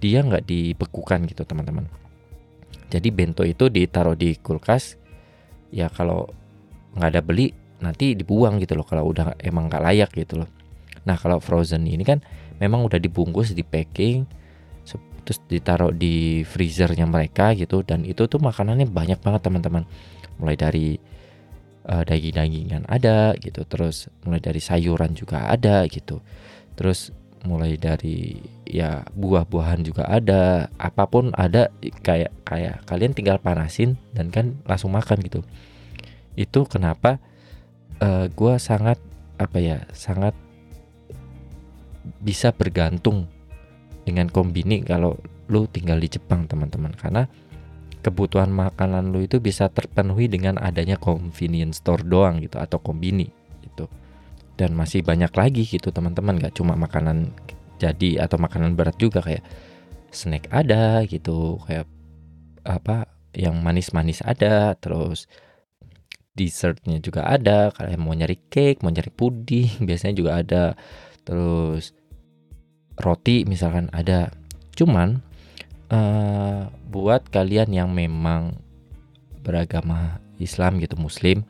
dia 0.00 0.24
nggak 0.24 0.48
dibekukan 0.48 1.28
gitu 1.28 1.44
teman-teman. 1.44 1.84
Jadi 2.88 3.08
bento 3.12 3.44
itu 3.44 3.68
ditaruh 3.68 4.16
di 4.16 4.40
kulkas. 4.40 4.96
Ya 5.68 5.92
kalau 5.92 6.32
nggak 6.96 7.10
ada 7.12 7.20
beli 7.20 7.52
nanti 7.82 8.16
dibuang 8.16 8.56
gitu 8.62 8.78
loh 8.78 8.86
kalau 8.86 9.10
udah 9.12 9.36
emang 9.44 9.68
nggak 9.68 9.82
layak 9.84 10.10
gitu 10.16 10.40
loh. 10.40 10.48
Nah 11.04 11.20
kalau 11.20 11.40
frozen 11.42 11.84
ini 11.84 12.00
kan 12.06 12.24
memang 12.56 12.86
udah 12.86 12.96
dibungkus 12.96 13.52
di 13.52 13.60
packing 13.66 14.24
terus 15.24 15.40
ditaruh 15.48 15.90
di 15.90 16.44
freezernya 16.44 17.08
mereka 17.08 17.56
gitu. 17.56 17.80
Dan 17.80 18.04
itu 18.04 18.28
tuh 18.28 18.38
makanannya 18.38 18.86
banyak 18.86 19.18
banget 19.24 19.40
teman-teman. 19.42 19.88
Mulai 20.38 20.56
dari 20.60 20.86
uh, 21.88 22.04
daging-dagingan 22.04 22.84
ada 22.86 23.32
gitu. 23.40 23.64
Terus 23.64 24.12
mulai 24.22 24.38
dari 24.38 24.60
sayuran 24.60 25.16
juga 25.16 25.48
ada 25.48 25.88
gitu. 25.88 26.20
Terus 26.76 27.10
mulai 27.44 27.76
dari 27.76 28.40
ya 28.68 29.04
buah-buahan 29.12 29.80
juga 29.84 30.08
ada. 30.08 30.68
Apa 30.76 31.08
pun 31.08 31.32
ada 31.36 31.72
kayak 32.04 32.32
kayak 32.44 32.84
kalian 32.88 33.12
tinggal 33.12 33.40
panasin 33.40 33.96
dan 34.12 34.28
kan 34.28 34.60
langsung 34.68 34.92
makan 34.92 35.20
gitu. 35.24 35.40
Itu 36.36 36.68
kenapa 36.68 37.18
uh, 38.00 38.24
eh, 38.24 38.26
gue 38.32 38.54
sangat 38.60 38.98
apa 39.34 39.58
ya 39.58 39.82
sangat 39.90 40.34
bisa 42.22 42.52
bergantung 42.52 43.26
dengan 44.04 44.28
kombini 44.28 44.84
kalau 44.84 45.16
lu 45.48 45.68
tinggal 45.68 46.00
di 46.00 46.08
Jepang 46.08 46.46
teman-teman. 46.48 46.92
Karena 46.94 47.24
kebutuhan 48.04 48.52
makanan 48.52 49.10
lu 49.10 49.24
itu 49.24 49.40
bisa 49.40 49.72
terpenuhi 49.72 50.28
dengan 50.28 50.60
adanya 50.60 51.00
convenience 51.00 51.80
store 51.80 52.04
doang 52.04 52.40
gitu 52.44 52.60
atau 52.60 52.78
kombini 52.78 53.28
gitu. 53.64 53.88
Dan 54.54 54.76
masih 54.76 55.02
banyak 55.02 55.32
lagi 55.34 55.64
gitu 55.66 55.90
teman-teman. 55.90 56.38
Gak 56.38 56.60
cuma 56.60 56.76
makanan 56.76 57.32
jadi 57.80 58.22
atau 58.24 58.38
makanan 58.38 58.78
berat 58.78 58.96
juga 58.96 59.18
kayak 59.20 59.42
snack 60.14 60.46
ada 60.54 61.02
gitu 61.10 61.58
kayak 61.66 61.90
apa 62.62 63.10
yang 63.34 63.58
manis-manis 63.60 64.22
ada 64.22 64.78
terus 64.78 65.26
dessertnya 66.38 67.02
juga 67.02 67.26
ada 67.26 67.74
kalian 67.74 67.98
mau 67.98 68.14
nyari 68.14 68.38
cake 68.46 68.82
mau 68.82 68.94
nyari 68.94 69.10
puding 69.10 69.82
biasanya 69.88 70.14
juga 70.14 70.32
ada. 70.38 70.64
Terus 71.24 71.96
roti 72.98 73.46
misalkan 73.46 73.90
ada. 73.90 74.30
Cuman 74.74 75.22
uh, 75.90 76.70
buat 76.90 77.26
kalian 77.30 77.70
yang 77.74 77.90
memang 77.94 78.58
beragama 79.44 80.18
Islam 80.40 80.80
gitu 80.80 80.96
Muslim 80.96 81.44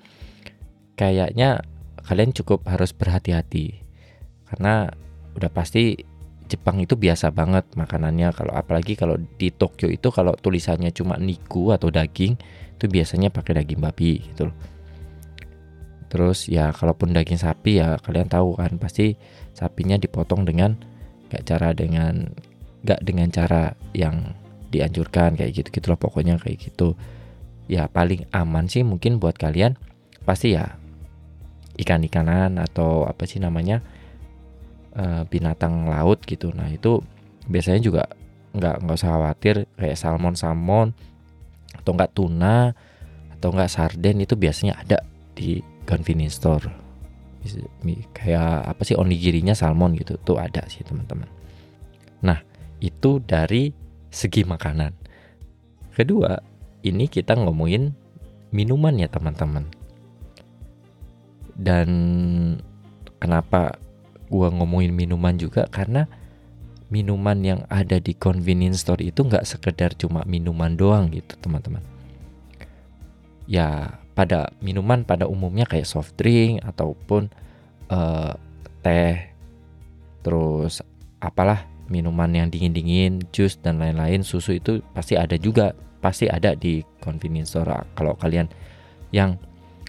kayaknya 0.99 1.63
kalian 2.05 2.35
cukup 2.37 2.67
harus 2.69 2.93
berhati-hati. 2.93 3.81
Karena 4.49 4.91
udah 5.35 5.51
pasti 5.51 5.99
Jepang 6.45 6.77
itu 6.77 6.93
biasa 6.95 7.33
banget 7.33 7.65
makanannya. 7.73 8.29
Kalau 8.37 8.53
apalagi 8.53 8.95
kalau 8.95 9.17
di 9.17 9.49
Tokyo 9.49 9.89
itu 9.89 10.13
kalau 10.13 10.37
tulisannya 10.37 10.93
cuma 10.93 11.17
niku 11.17 11.73
atau 11.73 11.89
daging 11.89 12.37
itu 12.77 12.85
biasanya 12.85 13.33
pakai 13.33 13.65
daging 13.65 13.81
babi 13.81 14.21
gitu 14.21 14.53
loh. 14.53 14.57
Terus 16.13 16.47
ya 16.47 16.71
kalaupun 16.71 17.17
daging 17.17 17.41
sapi 17.41 17.81
ya 17.81 17.97
kalian 17.99 18.29
tahu 18.29 18.61
kan 18.61 18.77
pasti 18.77 19.17
sapinya 19.57 19.97
dipotong 19.97 20.45
dengan 20.45 20.77
kayak 21.35 21.45
cara 21.51 21.75
dengan 21.75 22.31
gak 22.87 23.03
dengan 23.03 23.27
cara 23.35 23.75
yang 23.91 24.39
dianjurkan 24.71 25.35
kayak 25.35 25.51
gitu 25.51 25.69
gitu 25.75 25.87
loh 25.91 25.99
pokoknya 25.99 26.39
kayak 26.39 26.71
gitu. 26.71 26.95
Ya 27.67 27.91
paling 27.91 28.29
aman 28.31 28.71
sih 28.71 28.87
mungkin 28.87 29.19
buat 29.19 29.35
kalian 29.35 29.75
pasti 30.23 30.55
ya 30.55 30.79
ikan-ikanan 31.81 32.57
atau 32.63 33.05
apa 33.05 33.27
sih 33.27 33.43
namanya 33.43 33.83
uh, 34.95 35.27
binatang 35.27 35.91
laut 35.91 36.23
gitu 36.25 36.55
nah 36.55 36.71
itu 36.71 37.03
biasanya 37.51 37.81
juga 37.83 38.03
nggak 38.55 38.87
nggak 38.87 38.97
usah 38.97 39.11
khawatir 39.11 39.55
kayak 39.75 39.99
salmon 39.99 40.39
salmon 40.39 40.95
atau 41.75 41.91
nggak 41.93 42.13
tuna 42.15 42.73
atau 43.35 43.49
nggak 43.51 43.71
sarden 43.71 44.23
itu 44.23 44.39
biasanya 44.39 44.79
ada 44.79 45.03
di 45.35 45.59
convenience 45.85 46.39
store 46.39 46.84
kayak 48.17 48.75
apa 48.75 48.83
sih 48.83 48.97
onigirinya 48.97 49.53
salmon 49.53 49.95
gitu 49.97 50.17
tuh 50.21 50.41
ada 50.41 50.65
sih 50.67 50.83
teman-teman. 50.83 51.29
Nah 52.25 52.41
itu 52.81 53.21
dari 53.23 53.71
segi 54.09 54.43
makanan. 54.43 54.93
Kedua 55.95 56.35
ini 56.83 57.07
kita 57.07 57.37
ngomongin 57.39 57.93
minuman 58.51 58.97
ya 58.99 59.09
teman-teman. 59.09 59.69
Dan 61.55 61.89
kenapa 63.23 63.79
gua 64.27 64.51
ngomongin 64.51 64.91
minuman 64.91 65.39
juga? 65.39 65.71
Karena 65.71 66.09
minuman 66.91 67.39
yang 67.41 67.61
ada 67.71 68.03
di 68.03 68.13
convenience 68.15 68.83
store 68.83 69.03
itu 69.07 69.23
nggak 69.23 69.47
sekedar 69.47 69.95
cuma 69.95 70.27
minuman 70.27 70.77
doang 70.77 71.09
gitu 71.11 71.35
teman-teman 71.41 71.94
ya 73.45 74.01
pada 74.15 74.55
minuman 74.63 75.03
pada 75.03 75.27
umumnya 75.27 75.67
kayak 75.67 75.89
soft 75.89 76.15
drink 76.17 76.63
ataupun 76.63 77.29
uh, 77.91 78.33
teh 78.81 79.35
terus 80.25 80.81
apalah 81.21 81.67
minuman 81.89 82.33
yang 82.33 82.49
dingin-dingin 82.49 83.21
jus 83.35 83.61
dan 83.61 83.77
lain-lain 83.77 84.25
susu 84.25 84.57
itu 84.57 84.81
pasti 84.97 85.21
ada 85.21 85.37
juga 85.37 85.77
pasti 86.01 86.29
ada 86.29 86.53
di 86.53 86.85
convenience 87.01 87.57
store. 87.57 87.89
Kalau 87.97 88.17
kalian 88.17 88.49
yang 89.13 89.41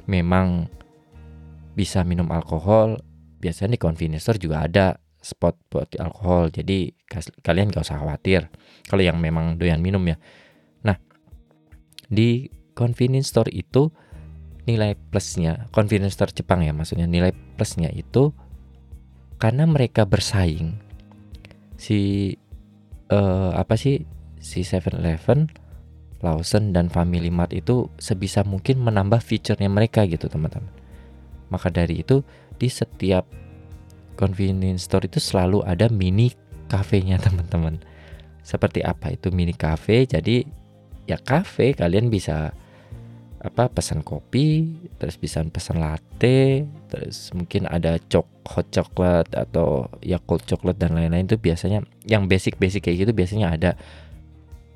memang 0.08 0.72
bisa 1.76 2.08
minum 2.08 2.32
alkohol 2.32 3.00
biasanya 3.44 3.76
di 3.76 3.82
convenience 3.82 4.24
store 4.28 4.40
juga 4.40 4.64
ada 4.64 4.96
spot 5.20 5.56
buat 5.68 5.92
alkohol. 6.00 6.52
Jadi 6.52 6.96
kalian 7.44 7.72
gak 7.72 7.84
usah 7.84 8.00
khawatir. 8.00 8.48
Kalau 8.88 9.04
yang 9.04 9.20
memang 9.20 9.60
doyan 9.60 9.84
minum 9.84 10.04
ya. 10.08 10.16
Nah 10.88 10.96
di 12.08 12.48
convenience 12.78 13.32
store 13.32 13.50
itu 13.50 13.90
nilai 14.66 14.98
plusnya 15.10 15.70
convenience 15.72 16.20
store 16.20 16.34
Jepang 16.36 16.62
ya 16.62 16.76
maksudnya 16.76 17.08
nilai 17.08 17.32
plusnya 17.56 17.90
itu 17.90 18.34
karena 19.40 19.66
mereka 19.66 20.04
bersaing 20.06 20.78
si 21.80 22.32
uh, 23.12 23.52
apa 23.56 23.76
sih 23.76 24.06
si 24.40 24.62
7-Eleven, 24.62 25.50
Lawson 26.22 26.70
dan 26.70 26.94
Family 26.94 27.34
Mart 27.34 27.52
itu 27.52 27.90
sebisa 27.98 28.46
mungkin 28.46 28.84
menambah 28.84 29.20
fiturnya 29.26 29.68
mereka 29.72 30.06
gitu 30.06 30.30
teman-teman 30.30 30.70
maka 31.50 31.70
dari 31.70 32.02
itu 32.02 32.22
di 32.58 32.70
setiap 32.72 33.26
convenience 34.18 34.88
store 34.88 35.06
itu 35.06 35.20
selalu 35.20 35.62
ada 35.68 35.92
mini 35.92 36.34
kafenya 36.72 37.20
teman-teman. 37.26 37.78
Seperti 38.42 38.82
apa 38.82 39.14
itu 39.14 39.30
mini 39.30 39.54
cafe? 39.54 40.08
Jadi 40.08 40.46
ya 41.06 41.22
cafe 41.22 41.78
kalian 41.78 42.10
bisa 42.10 42.54
apa 43.46 43.70
pesan 43.70 44.02
kopi, 44.02 44.74
terus 44.98 45.22
bisa 45.22 45.46
pesan 45.46 45.78
latte, 45.78 46.66
terus 46.90 47.30
mungkin 47.38 47.70
ada 47.70 48.02
cok 48.02 48.28
hot 48.50 48.68
chocolate 48.74 49.32
atau 49.38 49.86
ya 50.02 50.18
cold 50.18 50.42
chocolate 50.50 50.82
dan 50.82 50.98
lain-lain 50.98 51.30
itu 51.30 51.38
biasanya 51.38 51.86
yang 52.10 52.26
basic-basic 52.26 52.90
kayak 52.90 53.06
gitu 53.06 53.12
biasanya 53.14 53.54
ada. 53.54 53.72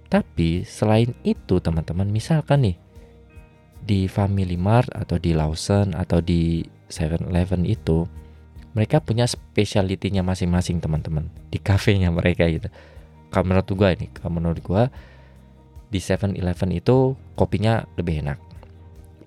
Tapi 0.09 0.65
selain 0.65 1.13
itu 1.25 1.57
teman-teman 1.61 2.09
misalkan 2.09 2.65
nih 2.65 2.77
di 3.81 4.05
Family 4.05 4.57
Mart 4.57 4.89
atau 4.93 5.17
di 5.17 5.33
Lawson 5.33 5.97
atau 5.97 6.21
di 6.21 6.61
7-Eleven 6.89 7.65
itu 7.65 8.05
mereka 8.73 9.01
punya 9.01 9.25
speciality-nya 9.25 10.21
masing-masing 10.21 10.77
teman-teman 10.81 11.29
di 11.49 11.57
kafenya 11.57 12.13
mereka 12.13 12.45
gitu. 12.49 12.69
Kalau 13.29 13.45
menurut 13.45 13.69
gua 13.73 13.93
ini, 13.93 14.09
kalau 14.13 14.41
menurut 14.41 14.61
gua 14.61 14.89
di 15.89 15.97
7-Eleven 16.01 16.73
itu 16.73 17.17
kopinya 17.37 17.85
lebih 17.97 18.25
enak. 18.25 18.48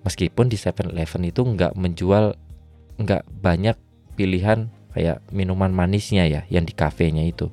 Meskipun 0.03 0.51
di 0.51 0.59
7-Eleven 0.59 1.23
itu 1.27 1.41
nggak 1.43 1.73
menjual 1.79 2.35
nggak 2.99 3.23
banyak 3.39 3.75
pilihan 4.13 4.69
kayak 4.93 5.25
minuman 5.33 5.73
manisnya 5.73 6.27
ya 6.29 6.41
yang 6.51 6.67
di 6.67 6.75
kafenya 6.75 7.25
itu. 7.25 7.49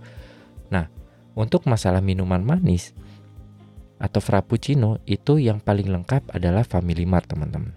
Nah, 0.68 0.90
untuk 1.32 1.64
masalah 1.64 2.04
minuman 2.04 2.42
manis, 2.44 2.92
atau 4.00 4.18
frappuccino 4.24 4.96
itu 5.04 5.36
yang 5.36 5.60
paling 5.60 5.92
lengkap 5.92 6.32
adalah 6.32 6.64
Family 6.64 7.04
Mart 7.04 7.28
teman-teman. 7.28 7.76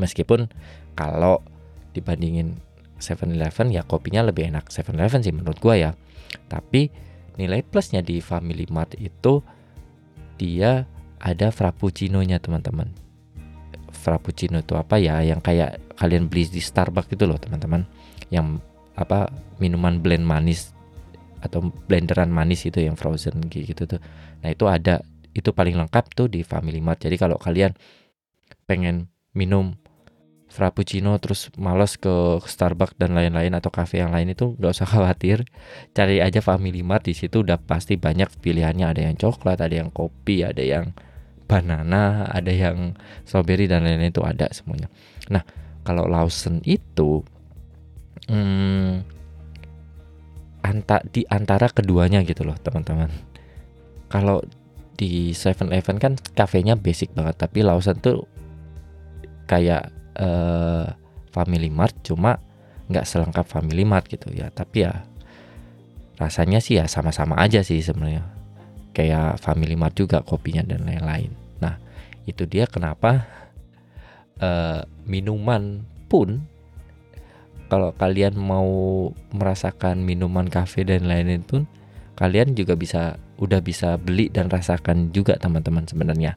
Meskipun 0.00 0.48
kalau 0.96 1.44
dibandingin 1.92 2.56
7-Eleven 2.96 3.68
ya 3.68 3.84
kopinya 3.84 4.24
lebih 4.24 4.48
enak 4.48 4.72
7-Eleven 4.72 5.20
sih 5.20 5.36
menurut 5.36 5.60
gua 5.60 5.76
ya. 5.76 5.90
Tapi 6.48 6.88
nilai 7.36 7.60
plusnya 7.60 8.00
di 8.00 8.24
Family 8.24 8.64
Mart 8.72 8.96
itu 8.96 9.44
dia 10.40 10.88
ada 11.20 11.52
frappuccino-nya 11.52 12.40
teman-teman. 12.40 12.88
Frappuccino 14.00 14.64
itu 14.64 14.72
apa 14.74 14.96
ya? 14.96 15.20
Yang 15.20 15.40
kayak 15.44 15.70
kalian 16.00 16.32
beli 16.32 16.48
di 16.48 16.64
Starbucks 16.64 17.12
gitu 17.12 17.28
loh 17.28 17.36
teman-teman. 17.36 17.84
Yang 18.32 18.64
apa 18.96 19.28
minuman 19.60 20.00
blend 20.00 20.24
manis 20.24 20.72
atau 21.40 21.72
blenderan 21.88 22.28
manis 22.28 22.64
itu 22.64 22.80
yang 22.80 22.96
frozen 22.96 23.44
gitu 23.52 23.84
tuh. 23.84 24.00
Nah, 24.40 24.48
itu 24.48 24.64
ada 24.64 25.04
itu 25.36 25.52
paling 25.52 25.76
lengkap 25.76 26.16
tuh 26.16 26.26
di 26.26 26.40
Family 26.40 26.80
Mart. 26.80 27.04
Jadi 27.04 27.16
kalau 27.20 27.36
kalian 27.36 27.76
pengen 28.64 29.12
minum 29.36 29.78
frappuccino 30.50 31.14
terus 31.22 31.48
males 31.54 31.94
ke 31.94 32.42
Starbucks 32.42 32.98
dan 32.98 33.14
lain-lain 33.14 33.54
atau 33.54 33.70
cafe 33.70 34.02
yang 34.02 34.10
lain 34.10 34.34
itu 34.34 34.58
nggak 34.58 34.72
usah 34.74 34.88
khawatir 34.92 35.46
cari 35.94 36.18
aja 36.18 36.42
Family 36.42 36.82
Mart 36.82 37.06
di 37.06 37.14
situ 37.14 37.46
udah 37.46 37.56
pasti 37.62 37.94
banyak 37.94 38.42
pilihannya 38.42 38.86
ada 38.90 39.00
yang 39.06 39.14
coklat 39.14 39.62
ada 39.62 39.78
yang 39.78 39.94
kopi 39.94 40.42
ada 40.42 40.60
yang 40.60 40.90
banana 41.50 42.30
ada 42.30 42.54
yang 42.54 42.94
strawberry 43.26 43.66
dan 43.66 43.82
lain-lain 43.82 44.14
itu 44.14 44.22
ada 44.22 44.46
semuanya 44.54 44.86
nah 45.26 45.42
kalau 45.82 46.06
Lawson 46.06 46.62
itu 46.62 47.26
hmm, 48.30 49.02
anta 50.60 51.00
di 51.08 51.24
antara 51.26 51.72
keduanya 51.72 52.20
gitu 52.22 52.44
loh 52.44 52.56
teman-teman. 52.60 53.10
Kalau 54.10 54.42
di 54.94 55.32
Seven 55.32 55.72
Eleven 55.72 55.96
kan 55.96 56.12
kafenya 56.36 56.76
basic 56.76 57.10
banget, 57.16 57.40
tapi 57.40 57.64
Lawson 57.64 57.96
tuh 57.98 58.28
kayak 59.48 59.88
uh, 60.20 60.86
Family 61.32 61.72
Mart 61.72 61.96
cuma 62.04 62.38
nggak 62.90 63.06
selengkap 63.06 63.46
Family 63.48 63.86
Mart 63.86 64.06
gitu 64.10 64.28
ya. 64.30 64.52
Tapi 64.52 64.84
ya 64.84 65.06
rasanya 66.20 66.60
sih 66.60 66.76
ya 66.76 66.84
sama-sama 66.84 67.38
aja 67.40 67.64
sih 67.64 67.80
sebenarnya. 67.80 68.39
Kayak 68.90 69.38
Family 69.38 69.78
Mart 69.78 69.94
juga 69.94 70.20
kopinya 70.22 70.66
dan 70.66 70.86
lain-lain. 70.86 71.30
Nah 71.62 71.78
itu 72.26 72.44
dia 72.46 72.66
kenapa 72.66 73.26
uh, 74.42 74.82
minuman 75.06 75.84
pun 76.10 76.42
kalau 77.70 77.94
kalian 77.94 78.34
mau 78.34 78.66
merasakan 79.30 80.02
minuman 80.02 80.50
kafe 80.50 80.82
dan 80.82 81.06
lain-lain 81.06 81.46
pun 81.46 81.62
kalian 82.18 82.58
juga 82.58 82.74
bisa 82.74 83.14
udah 83.38 83.62
bisa 83.62 83.94
beli 83.96 84.26
dan 84.28 84.50
rasakan 84.50 85.14
juga 85.14 85.38
teman-teman 85.38 85.86
sebenarnya. 85.86 86.34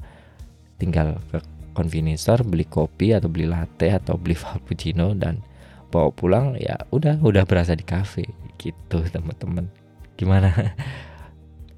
Tinggal 0.77 1.17
ke 1.33 1.41
convenience 1.73 2.29
store 2.29 2.45
beli 2.45 2.69
kopi 2.69 3.17
atau 3.17 3.27
beli 3.27 3.49
latte 3.49 3.89
atau 3.89 4.15
beli 4.15 4.37
cappuccino 4.41 5.17
dan 5.17 5.41
bawa 5.89 6.13
pulang 6.13 6.53
ya 6.57 6.77
udah 6.93 7.17
udah 7.19 7.43
berasa 7.49 7.73
di 7.73 7.83
kafe. 7.83 8.29
Gitu 8.61 9.01
teman-teman. 9.09 9.67
Gimana 10.15 10.53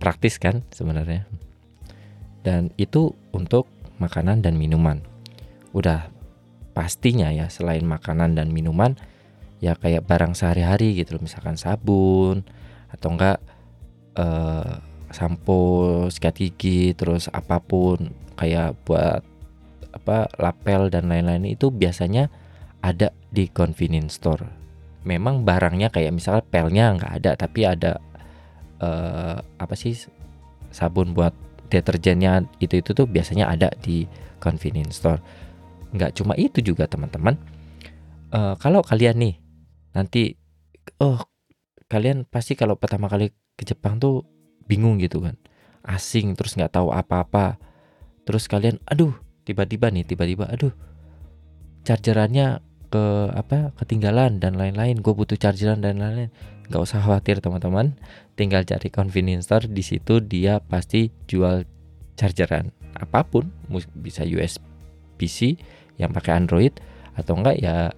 praktis 0.06 0.38
kan 0.38 0.62
sebenarnya 0.70 1.26
dan 2.46 2.70
itu 2.78 3.18
untuk 3.34 3.66
makanan 3.98 4.46
dan 4.46 4.54
minuman. 4.54 5.02
Udah 5.74 6.14
pastinya 6.78 7.34
ya 7.34 7.50
selain 7.50 7.82
makanan 7.82 8.38
dan 8.38 8.54
minuman 8.54 8.94
ya 9.64 9.74
kayak 9.74 10.06
barang 10.06 10.38
sehari-hari 10.38 10.94
gitu 10.94 11.18
loh 11.18 11.26
misalkan 11.26 11.58
sabun 11.58 12.46
atau 12.94 13.10
enggak 13.18 13.42
eh, 14.14 14.78
sampo, 15.10 16.06
sikat 16.14 16.36
gigi, 16.38 16.94
terus 16.94 17.32
apa 17.34 17.58
pun 17.64 18.14
kayak 18.38 18.78
buat 18.86 19.26
apa 19.96 20.28
lapel 20.38 20.92
dan 20.92 21.08
lain-lain 21.08 21.56
itu 21.56 21.72
biasanya 21.72 22.28
ada 22.84 23.16
di 23.32 23.48
convenience 23.50 24.20
store. 24.20 24.46
Memang 25.08 25.48
barangnya 25.48 25.88
kayak 25.90 26.12
misalnya 26.12 26.44
pelnya 26.44 26.92
nggak 27.00 27.14
ada, 27.24 27.32
tapi 27.40 27.64
ada 27.64 28.04
eh, 28.86 29.38
apa 29.42 29.74
sih 29.74 29.98
sabun 30.70 31.18
buat 31.18 31.34
deterjennya 31.74 32.46
itu 32.62 32.78
itu 32.80 32.94
tuh 32.94 33.10
biasanya 33.10 33.50
ada 33.50 33.74
di 33.82 34.06
convenience 34.38 35.02
store. 35.02 35.20
Nggak 35.96 36.22
cuma 36.22 36.38
itu 36.38 36.62
juga 36.62 36.86
teman-teman. 36.86 37.34
Eh, 38.30 38.56
kalau 38.62 38.86
kalian 38.86 39.18
nih 39.18 39.36
nanti, 39.98 40.38
oh 41.02 41.18
kalian 41.90 42.28
pasti 42.30 42.54
kalau 42.54 42.78
pertama 42.78 43.10
kali 43.10 43.32
ke 43.56 43.64
Jepang 43.64 43.98
tuh 43.98 44.26
bingung 44.66 45.00
gitu 45.00 45.22
kan, 45.24 45.38
asing 45.88 46.36
terus 46.38 46.54
nggak 46.60 46.76
tahu 46.76 46.92
apa-apa. 46.92 47.58
Terus 48.26 48.50
kalian, 48.50 48.82
aduh 48.90 49.14
tiba-tiba 49.46 49.94
nih 49.94 50.04
tiba-tiba, 50.04 50.50
aduh 50.50 50.74
chargerannya 51.86 52.60
ke 52.90 53.06
apa 53.32 53.72
ketinggalan 53.78 54.42
dan 54.42 54.58
lain-lain. 54.58 55.00
Gue 55.00 55.14
butuh 55.14 55.38
chargeran 55.38 55.80
dan 55.80 56.02
lain-lain. 56.02 56.34
Nggak 56.66 56.82
usah 56.82 57.00
khawatir 57.02 57.38
teman-teman, 57.42 57.94
tinggal 58.34 58.66
cari 58.66 58.90
convenience 58.90 59.46
store 59.46 59.70
di 59.70 59.86
situ 59.86 60.18
dia 60.22 60.58
pasti 60.58 61.14
jual 61.30 61.62
chargeran 62.18 62.74
apa 62.96 63.28
pun, 63.28 63.52
bisa 63.94 64.26
USB-C 64.26 65.60
yang 66.00 66.10
pakai 66.16 66.34
Android 66.40 66.74
atau 67.16 67.38
enggak 67.38 67.60
ya 67.62 67.92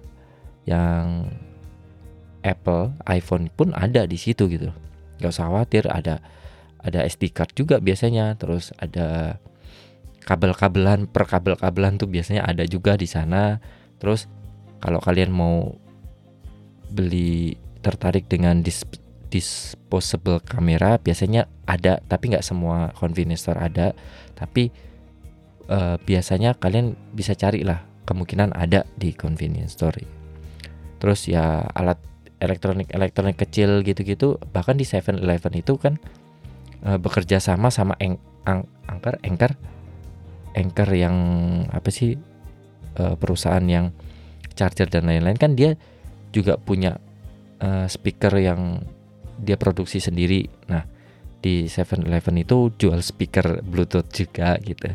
yang 0.68 1.32
Apple 2.44 2.94
iPhone 3.08 3.50
pun 3.50 3.72
ada 3.74 4.04
di 4.04 4.20
situ 4.20 4.46
gitu. 4.52 4.70
Nggak 5.18 5.30
usah 5.32 5.48
khawatir 5.48 5.84
ada 5.88 6.20
ada 6.78 7.02
SD 7.02 7.34
card 7.34 7.56
juga 7.56 7.82
biasanya, 7.82 8.38
terus 8.38 8.70
ada 8.78 9.40
kabel-kabelan 10.22 11.08
per 11.08 11.24
kabel-kabelan 11.26 11.96
tuh 11.98 12.06
biasanya 12.06 12.44
ada 12.44 12.62
juga 12.68 12.94
di 12.94 13.08
sana. 13.08 13.58
Terus 13.98 14.30
kalau 14.78 15.02
kalian 15.02 15.32
mau 15.34 15.74
beli 16.92 17.58
tertarik 17.80 18.26
dengan 18.26 18.60
dis- 18.60 18.86
disposable 19.28 20.40
kamera 20.40 20.96
biasanya 20.96 21.46
ada 21.68 22.00
tapi 22.08 22.32
nggak 22.32 22.44
semua 22.44 22.90
convenience 22.96 23.44
store 23.44 23.60
ada. 23.60 23.92
Tapi 24.34 24.72
eh, 25.68 25.96
biasanya 26.00 26.56
kalian 26.56 26.96
bisa 27.12 27.36
cari 27.36 27.62
lah 27.62 27.84
kemungkinan 28.08 28.56
ada 28.56 28.88
di 28.96 29.12
convenience 29.12 29.76
store. 29.76 30.00
Terus 30.98 31.28
ya 31.28 31.62
alat 31.76 32.00
elektronik 32.38 32.88
elektronik 32.94 33.36
kecil 33.36 33.82
gitu-gitu 33.82 34.38
bahkan 34.54 34.78
di 34.78 34.86
7-Eleven 34.86 35.54
itu 35.58 35.76
kan 35.76 36.00
eh, 36.86 36.98
bekerja 36.98 37.38
sama 37.38 37.68
sama 37.68 37.94
eng, 38.00 38.16
ang, 38.48 38.64
angker 38.88 39.20
anchor. 39.22 39.52
Anchor 40.56 40.90
yang 40.96 41.16
apa 41.70 41.92
sih 41.92 42.16
eh, 42.96 43.14
perusahaan 43.20 43.62
yang 43.62 43.92
charger 44.58 44.90
dan 44.90 45.06
lain-lain 45.06 45.38
kan 45.38 45.54
dia 45.54 45.78
juga 46.34 46.58
punya 46.58 46.98
eh, 47.62 47.86
speaker 47.86 48.34
yang 48.38 48.82
dia 49.38 49.54
produksi 49.54 50.02
sendiri. 50.02 50.50
Nah, 50.70 50.82
di 51.38 51.70
7-Eleven 51.70 52.42
itu 52.42 52.74
jual 52.74 52.98
speaker 52.98 53.62
Bluetooth 53.62 54.10
juga 54.10 54.58
gitu. 54.58 54.90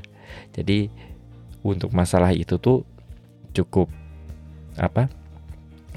Jadi 0.52 0.91
untuk 1.63 1.95
masalah 1.95 2.36
itu 2.36 2.60
tuh 2.60 2.84
cukup 3.56 3.88
apa? 4.76 5.08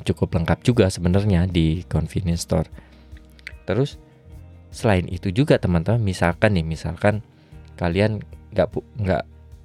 Cukup 0.07 0.39
lengkap 0.39 0.63
juga 0.63 0.87
sebenarnya 0.87 1.51
di 1.51 1.83
convenience 1.91 2.47
store. 2.47 2.71
Terus 3.67 3.99
selain 4.71 5.11
itu 5.11 5.35
juga 5.35 5.59
teman-teman, 5.59 5.99
misalkan 5.99 6.55
nih, 6.55 6.63
misalkan 6.63 7.27
kalian 7.75 8.23
nggak 8.55 8.69
nggak 9.03 9.25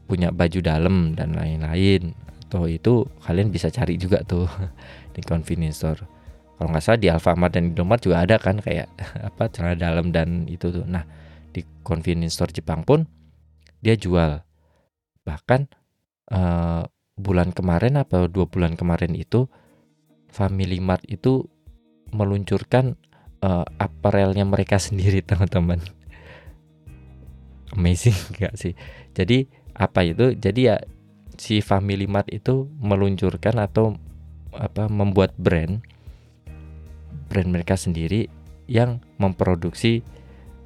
punya 0.09 0.33
baju 0.33 0.59
dalam 0.59 1.13
dan 1.13 1.37
lain-lain, 1.37 2.17
atau 2.49 2.65
itu 2.65 3.05
kalian 3.23 3.53
bisa 3.53 3.69
cari 3.69 3.95
juga 4.01 4.25
tuh 4.25 4.49
di 5.15 5.21
convenience 5.21 5.85
store 5.85 6.20
kalau 6.62 6.78
nggak 6.78 6.86
salah 6.86 7.02
di 7.02 7.10
Alfamart 7.10 7.58
dan 7.58 7.74
Indomart 7.74 8.06
juga 8.06 8.21
ada 8.21 8.38
kan 8.38 8.62
kayak 8.62 8.86
apa 9.34 9.50
celana 9.50 9.74
dalam 9.74 10.13
dan 10.13 10.45
itu 10.45 10.69
tuh. 10.69 10.86
Nah 10.86 11.02
di 11.50 11.65
convenience 11.82 12.38
store 12.38 12.54
Jepang 12.54 12.86
pun 12.86 13.10
dia 13.82 13.97
jual. 13.97 14.45
Bahkan 15.26 15.62
uh, 16.30 16.86
bulan 17.17 17.50
kemarin 17.50 17.97
apa 17.97 18.30
dua 18.30 18.45
bulan 18.45 18.78
kemarin 18.78 19.17
itu 19.17 19.50
Family 20.30 20.78
Mart 20.78 21.02
itu 21.10 21.50
meluncurkan 22.13 22.93
uh, 23.41 23.65
apparelnya 23.82 24.45
mereka 24.45 24.78
sendiri 24.86 25.26
teman-teman. 25.26 25.82
Amazing 27.74 28.13
gak 28.38 28.54
sih? 28.54 28.78
Jadi 29.17 29.50
apa 29.74 30.06
itu? 30.06 30.38
Jadi 30.38 30.69
ya 30.69 30.78
si 31.41 31.58
Family 31.65 32.06
Mart 32.06 32.30
itu 32.30 32.69
meluncurkan 32.78 33.58
atau 33.58 33.97
apa 34.54 34.86
membuat 34.86 35.34
brand 35.41 35.82
brand 37.31 37.47
mereka 37.47 37.79
sendiri 37.79 38.27
yang 38.67 38.99
memproduksi 39.15 40.03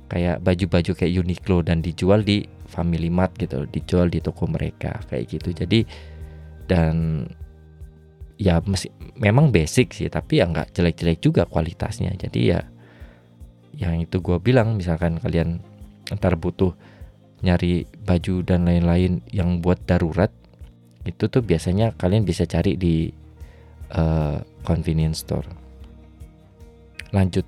kayak 0.10 0.42
baju-baju 0.42 0.92
kayak 0.98 1.14
Uniqlo 1.14 1.62
dan 1.62 1.86
dijual 1.86 2.26
di 2.26 2.46
Family 2.66 3.14
Mart 3.14 3.38
gitu, 3.38 3.70
dijual 3.70 4.10
di 4.10 4.18
toko 4.18 4.50
mereka 4.50 4.98
kayak 5.06 5.30
gitu. 5.38 5.54
Jadi 5.54 5.86
dan 6.66 7.26
ya 8.42 8.58
mesti, 8.66 8.90
memang 9.22 9.54
basic 9.54 9.94
sih, 9.94 10.10
tapi 10.10 10.42
ya 10.42 10.50
nggak 10.50 10.74
jelek-jelek 10.74 11.22
juga 11.22 11.46
kualitasnya. 11.46 12.10
Jadi 12.18 12.42
ya 12.50 12.66
yang 13.78 14.02
itu 14.02 14.18
gue 14.24 14.42
bilang 14.42 14.74
misalkan 14.80 15.22
kalian 15.22 15.62
ntar 16.10 16.38
butuh 16.40 16.74
nyari 17.44 17.86
baju 18.08 18.42
dan 18.42 18.66
lain-lain 18.66 19.22
yang 19.30 19.60
buat 19.60 19.84
darurat 19.84 20.32
itu 21.06 21.30
tuh 21.30 21.44
biasanya 21.46 21.94
kalian 22.00 22.26
bisa 22.26 22.48
cari 22.50 22.80
di 22.80 23.12
uh, 23.94 24.42
convenience 24.66 25.22
store 25.22 25.65
lanjut 27.16 27.48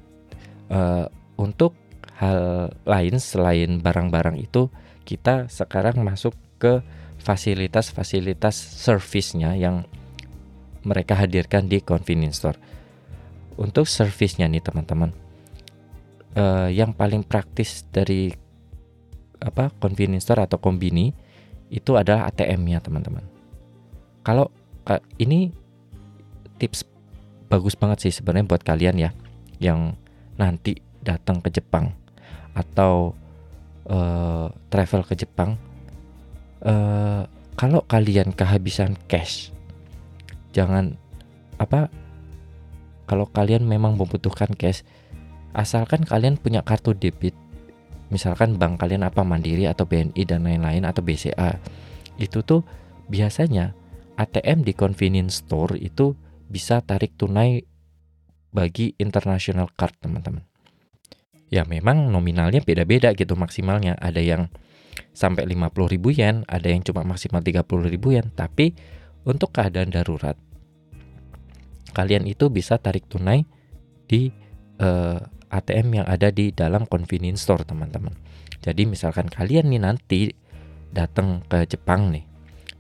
uh, 0.72 1.12
untuk 1.36 1.76
hal 2.18 2.72
lain 2.88 3.20
selain 3.20 3.84
barang-barang 3.84 4.40
itu 4.40 4.72
kita 5.04 5.52
sekarang 5.52 6.02
masuk 6.02 6.34
ke 6.58 6.80
fasilitas-fasilitas 7.22 8.56
servisnya 8.56 9.54
yang 9.54 9.84
mereka 10.88 11.20
hadirkan 11.20 11.68
di 11.68 11.84
convenience 11.84 12.40
store. 12.40 12.60
Untuk 13.60 13.90
servisnya 13.90 14.48
nih 14.48 14.64
teman-teman, 14.64 15.12
uh, 16.38 16.70
yang 16.72 16.96
paling 16.96 17.26
praktis 17.26 17.84
dari 17.90 18.32
apa 19.38 19.70
convenience 19.78 20.26
store 20.26 20.46
atau 20.50 20.58
kombini 20.58 21.14
itu 21.70 21.94
adalah 22.00 22.30
ATM-nya 22.32 22.82
teman-teman. 22.82 23.26
Kalau 24.24 24.50
ini 25.20 25.52
tips 26.58 26.88
bagus 27.52 27.76
banget 27.76 28.08
sih 28.08 28.14
sebenarnya 28.16 28.48
buat 28.48 28.64
kalian 28.64 28.96
ya 28.98 29.12
yang 29.58 29.98
nanti 30.38 30.78
datang 31.02 31.42
ke 31.42 31.50
Jepang 31.50 31.94
atau 32.54 33.14
uh, 33.90 34.50
travel 34.70 35.02
ke 35.06 35.14
Jepang, 35.18 35.56
uh, 36.66 37.24
kalau 37.58 37.82
kalian 37.86 38.34
kehabisan 38.34 38.98
cash, 39.10 39.50
jangan 40.54 40.98
apa? 41.58 41.90
Kalau 43.08 43.26
kalian 43.32 43.64
memang 43.64 43.96
membutuhkan 43.96 44.52
cash, 44.54 44.84
asalkan 45.56 46.04
kalian 46.04 46.36
punya 46.36 46.62
kartu 46.62 46.92
debit, 46.92 47.34
misalkan 48.12 48.60
bank 48.60 48.84
kalian 48.84 49.08
apa 49.08 49.24
Mandiri 49.24 49.66
atau 49.66 49.88
BNI 49.88 50.22
dan 50.28 50.44
lain-lain 50.44 50.84
atau 50.84 51.02
BCA, 51.02 51.56
itu 52.20 52.44
tuh 52.44 52.62
biasanya 53.08 53.72
ATM 54.20 54.66
di 54.66 54.74
convenience 54.76 55.46
store 55.46 55.78
itu 55.80 56.18
bisa 56.50 56.84
tarik 56.84 57.16
tunai 57.16 57.64
bagi 58.52 58.96
international 58.98 59.72
card 59.76 59.96
teman-teman. 60.00 60.44
Ya 61.48 61.64
memang 61.64 62.12
nominalnya 62.12 62.60
beda-beda 62.60 63.16
gitu 63.16 63.40
maksimalnya. 63.40 63.96
Ada 64.00 64.20
yang 64.20 64.52
sampai 65.16 65.48
50 65.48 65.94
ribu 65.94 66.12
yen, 66.12 66.44
ada 66.48 66.68
yang 66.68 66.84
cuma 66.84 67.08
maksimal 67.08 67.40
30 67.40 67.64
ribu 67.88 68.16
yen. 68.16 68.28
Tapi 68.36 68.76
untuk 69.24 69.56
keadaan 69.56 69.92
darurat, 69.92 70.36
kalian 71.96 72.28
itu 72.28 72.52
bisa 72.52 72.76
tarik 72.80 73.08
tunai 73.08 73.48
di 74.08 74.32
eh, 74.80 75.20
ATM 75.48 76.04
yang 76.04 76.08
ada 76.08 76.28
di 76.32 76.52
dalam 76.52 76.84
convenience 76.84 77.48
store 77.48 77.64
teman-teman. 77.64 78.12
Jadi 78.60 78.84
misalkan 78.84 79.32
kalian 79.32 79.72
nih 79.72 79.82
nanti 79.82 80.20
datang 80.92 81.44
ke 81.48 81.64
Jepang 81.64 82.12
nih, 82.12 82.28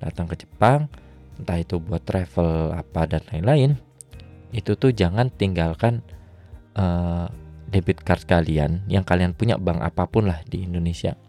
datang 0.03 0.27
ke 0.27 0.35
Jepang, 0.35 0.91
entah 1.39 1.59
itu 1.59 1.79
buat 1.79 2.03
travel 2.03 2.75
apa 2.75 3.07
dan 3.07 3.23
lain-lain, 3.31 3.79
itu 4.55 4.79
tuh 4.79 4.95
jangan 4.95 5.27
tinggalkan 5.33 6.03
uh, 6.79 7.27
debit 7.67 7.99
card 8.03 8.23
kalian 8.23 8.83
yang 8.87 9.03
kalian 9.03 9.35
punya 9.35 9.59
bank 9.59 9.83
apa 9.83 10.07
pun 10.07 10.31
lah 10.31 10.39
di 10.47 10.63
Indonesia 10.63 11.19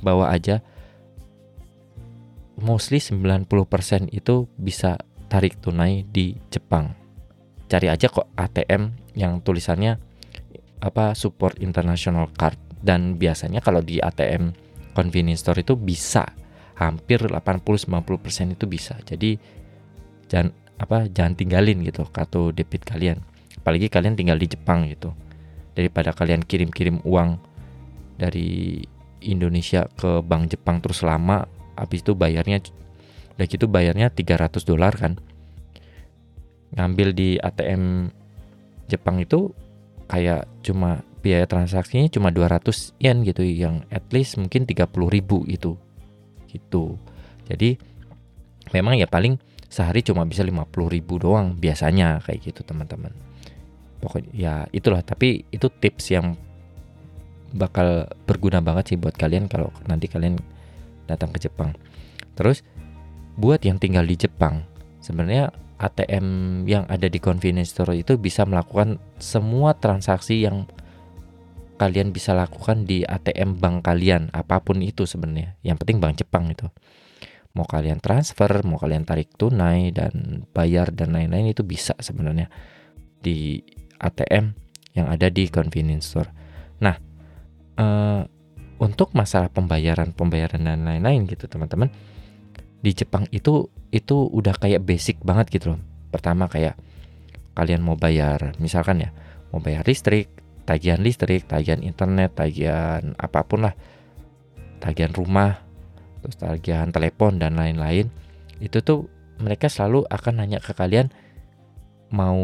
bawa 0.00 0.32
aja 0.32 0.64
mostly 2.58 3.00
90% 3.00 3.48
itu 4.12 4.48
bisa 4.56 5.00
tarik 5.32 5.58
tunai 5.58 6.04
di 6.04 6.36
Jepang. 6.52 6.92
Cari 7.70 7.88
aja 7.88 8.12
kok 8.12 8.28
ATM 8.36 9.16
yang 9.16 9.40
tulisannya 9.40 9.96
apa 10.82 11.16
support 11.16 11.62
international 11.62 12.28
card 12.36 12.58
dan 12.82 13.16
biasanya 13.16 13.64
kalau 13.64 13.80
di 13.80 14.02
ATM 14.02 14.52
convenience 14.92 15.40
store 15.46 15.64
itu 15.64 15.78
bisa 15.78 16.28
hampir 16.76 17.22
80-90% 17.22 18.56
itu 18.58 18.64
bisa. 18.68 18.98
Jadi 19.06 19.38
jangan 20.28 20.52
apa 20.82 21.06
jangan 21.06 21.38
tinggalin 21.38 21.86
gitu 21.86 22.02
kartu 22.10 22.50
debit 22.50 22.82
kalian. 22.82 23.22
Apalagi 23.62 23.86
kalian 23.86 24.18
tinggal 24.18 24.36
di 24.36 24.50
Jepang 24.50 24.90
gitu. 24.90 25.14
Daripada 25.78 26.10
kalian 26.10 26.42
kirim-kirim 26.42 27.00
uang 27.06 27.38
dari 28.18 28.82
Indonesia 29.22 29.86
ke 29.94 30.20
bank 30.20 30.52
Jepang 30.52 30.82
terus 30.82 31.06
lama 31.06 31.46
habis 31.78 32.02
itu 32.02 32.12
bayarnya 32.12 32.60
udah 33.38 33.46
gitu 33.48 33.64
bayarnya 33.70 34.12
300 34.12 34.60
dolar 34.66 34.92
kan 34.92 35.16
ngambil 36.76 37.16
di 37.16 37.40
ATM 37.40 38.12
Jepang 38.90 39.22
itu 39.22 39.54
kayak 40.10 40.44
cuma 40.60 41.00
biaya 41.24 41.46
transaksinya 41.48 42.10
cuma 42.12 42.34
200 42.34 42.98
yen 43.00 43.24
gitu 43.24 43.46
yang 43.46 43.86
at 43.88 44.04
least 44.12 44.36
mungkin 44.36 44.68
30 44.68 44.90
ribu 45.08 45.46
itu 45.48 45.78
gitu 46.50 46.98
jadi 47.48 47.78
memang 48.74 49.00
ya 49.00 49.08
paling 49.08 49.40
sehari 49.72 50.04
cuma 50.04 50.28
bisa 50.28 50.44
50 50.44 50.68
ribu 50.92 51.16
doang 51.16 51.56
biasanya 51.56 52.20
kayak 52.20 52.52
gitu 52.52 52.60
teman-teman 52.60 53.16
pokoknya 54.04 54.30
ya 54.36 54.54
itulah 54.68 55.00
tapi 55.00 55.48
itu 55.48 55.72
tips 55.72 56.12
yang 56.12 56.36
bakal 57.52 58.08
berguna 58.24 58.64
banget 58.64 58.92
sih 58.92 58.98
buat 58.98 59.14
kalian 59.14 59.46
kalau 59.46 59.68
nanti 59.84 60.08
kalian 60.08 60.40
datang 61.06 61.30
ke 61.30 61.38
Jepang. 61.44 61.76
Terus 62.32 62.64
buat 63.36 63.60
yang 63.60 63.76
tinggal 63.76 64.08
di 64.08 64.16
Jepang, 64.16 64.64
sebenarnya 65.04 65.52
ATM 65.76 66.26
yang 66.64 66.88
ada 66.88 67.06
di 67.10 67.20
convenience 67.20 67.76
store 67.76 68.00
itu 68.00 68.16
bisa 68.16 68.48
melakukan 68.48 68.96
semua 69.20 69.76
transaksi 69.76 70.46
yang 70.46 70.64
kalian 71.76 72.14
bisa 72.14 72.32
lakukan 72.32 72.86
di 72.86 73.02
ATM 73.02 73.58
bank 73.58 73.82
kalian, 73.84 74.30
apa 74.30 74.62
pun 74.62 74.78
itu 74.80 75.04
sebenarnya. 75.04 75.58
Yang 75.66 75.76
penting 75.84 75.98
bank 75.98 76.14
Jepang 76.22 76.44
itu. 76.48 76.70
Mau 77.52 77.68
kalian 77.68 78.00
transfer, 78.00 78.64
mau 78.64 78.80
kalian 78.80 79.04
tarik 79.04 79.36
tunai 79.36 79.92
dan 79.92 80.44
bayar 80.56 80.88
dan 80.92 81.12
lain-lain 81.12 81.52
itu 81.52 81.60
bisa 81.64 81.92
sebenarnya 82.00 82.48
di 83.20 83.60
ATM 84.00 84.56
yang 84.96 85.06
ada 85.12 85.28
di 85.28 85.48
convenience 85.52 86.08
store. 86.08 86.32
Nah, 86.80 86.96
uh, 87.76 88.24
untuk 88.82 89.14
masalah 89.14 89.46
pembayaran 89.46 90.10
pembayaran 90.10 90.66
dan 90.66 90.82
lain-lain 90.82 91.30
gitu 91.30 91.46
teman-teman 91.46 91.86
di 92.82 92.90
Jepang 92.90 93.30
itu 93.30 93.70
itu 93.94 94.26
udah 94.26 94.58
kayak 94.58 94.82
basic 94.82 95.22
banget 95.22 95.54
gitu 95.54 95.78
loh 95.78 95.80
pertama 96.10 96.50
kayak 96.50 96.74
kalian 97.54 97.78
mau 97.78 97.94
bayar 97.94 98.58
misalkan 98.58 99.06
ya 99.06 99.14
mau 99.54 99.62
bayar 99.62 99.86
listrik 99.86 100.34
tagihan 100.66 100.98
listrik 100.98 101.46
tagihan 101.46 101.78
internet 101.78 102.34
tagihan 102.34 103.14
apa 103.22 103.46
pun 103.46 103.70
lah 103.70 103.74
tagihan 104.82 105.14
rumah 105.14 105.62
terus 106.22 106.38
tagihan 106.38 106.88
telepon 106.94 107.36
dan 107.36 107.58
lain-lain 107.58 108.08
itu 108.62 108.78
tuh 108.80 109.10
mereka 109.42 109.66
selalu 109.66 110.06
akan 110.06 110.38
nanya 110.38 110.62
ke 110.62 110.70
kalian 110.72 111.10
mau 112.14 112.38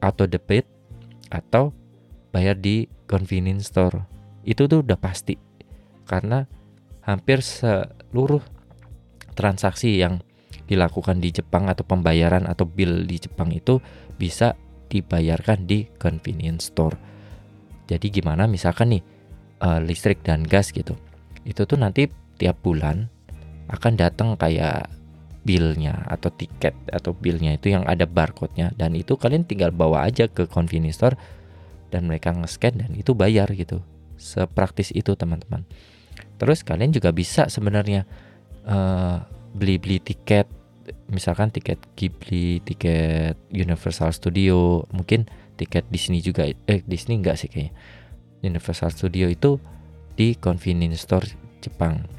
auto 0.00 0.24
debit 0.24 0.64
atau 1.28 1.76
bayar 2.32 2.56
di 2.56 2.88
convenience 3.04 3.68
store 3.68 4.02
itu 4.48 4.64
tuh 4.64 4.80
udah 4.80 4.96
pasti 4.96 5.36
karena 6.08 6.48
hampir 7.04 7.42
seluruh 7.42 8.40
transaksi 9.36 10.00
yang 10.00 10.22
dilakukan 10.66 11.22
di 11.22 11.30
Jepang 11.30 11.70
atau 11.70 11.86
pembayaran 11.86 12.46
atau 12.48 12.66
bill 12.66 13.06
di 13.06 13.22
Jepang 13.22 13.54
itu 13.54 13.78
bisa 14.18 14.58
dibayarkan 14.90 15.66
di 15.66 15.86
convenience 15.98 16.74
store. 16.74 16.98
Jadi 17.86 18.10
gimana 18.10 18.50
misalkan 18.50 18.98
nih 18.98 19.02
uh, 19.62 19.78
listrik 19.78 20.26
dan 20.26 20.42
gas 20.42 20.74
gitu. 20.74 20.98
Itu 21.46 21.66
tuh 21.70 21.78
nanti 21.78 22.10
tiap 22.36 22.60
bulan 22.62 23.08
akan 23.66 23.98
datang 23.98 24.38
kayak 24.38 24.88
billnya 25.46 26.02
atau 26.10 26.30
tiket 26.34 26.74
atau 26.90 27.14
billnya 27.14 27.54
itu 27.54 27.70
yang 27.70 27.86
ada 27.86 28.02
barcode-nya 28.02 28.74
dan 28.74 28.98
itu 28.98 29.14
kalian 29.14 29.46
tinggal 29.46 29.70
bawa 29.70 30.10
aja 30.10 30.26
ke 30.26 30.50
convenience 30.50 30.98
store 30.98 31.14
dan 31.94 32.10
mereka 32.10 32.34
nge-scan 32.34 32.82
dan 32.82 32.90
itu 32.98 33.14
bayar 33.14 33.46
gitu. 33.54 33.78
Sepraktis 34.18 34.90
itu 34.90 35.14
teman-teman. 35.14 35.62
Terus 36.36 36.66
kalian 36.66 36.90
juga 36.90 37.14
bisa 37.14 37.46
sebenarnya 37.46 38.04
uh, 38.66 39.22
beli-beli 39.54 40.02
tiket 40.02 40.50
misalkan 41.10 41.50
tiket 41.54 41.78
Ghibli 41.94 42.62
tiket 42.62 43.38
Universal 43.50 44.10
Studio 44.10 44.86
mungkin 44.90 45.30
tiket 45.54 45.86
Disney 45.90 46.22
juga 46.22 46.46
eh 46.46 46.82
Disney 46.82 47.22
enggak 47.22 47.38
sih 47.38 47.48
kayaknya. 47.48 47.72
Universal 48.42 48.90
Studio 48.90 49.30
itu 49.30 49.62
di 50.18 50.34
convenience 50.36 51.06
store 51.06 51.26
Jepang 51.62 52.15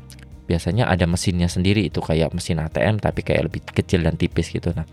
biasanya 0.48 0.88
ada 0.88 1.04
mesinnya 1.04 1.52
sendiri 1.52 1.92
itu 1.92 2.00
kayak 2.00 2.32
mesin 2.32 2.64
ATM 2.64 3.04
tapi 3.04 3.22
kayak 3.22 3.52
lebih 3.52 3.62
kecil 3.68 4.02
dan 4.08 4.16
tipis 4.16 4.48
gitu. 4.48 4.72
Nah 4.72 4.88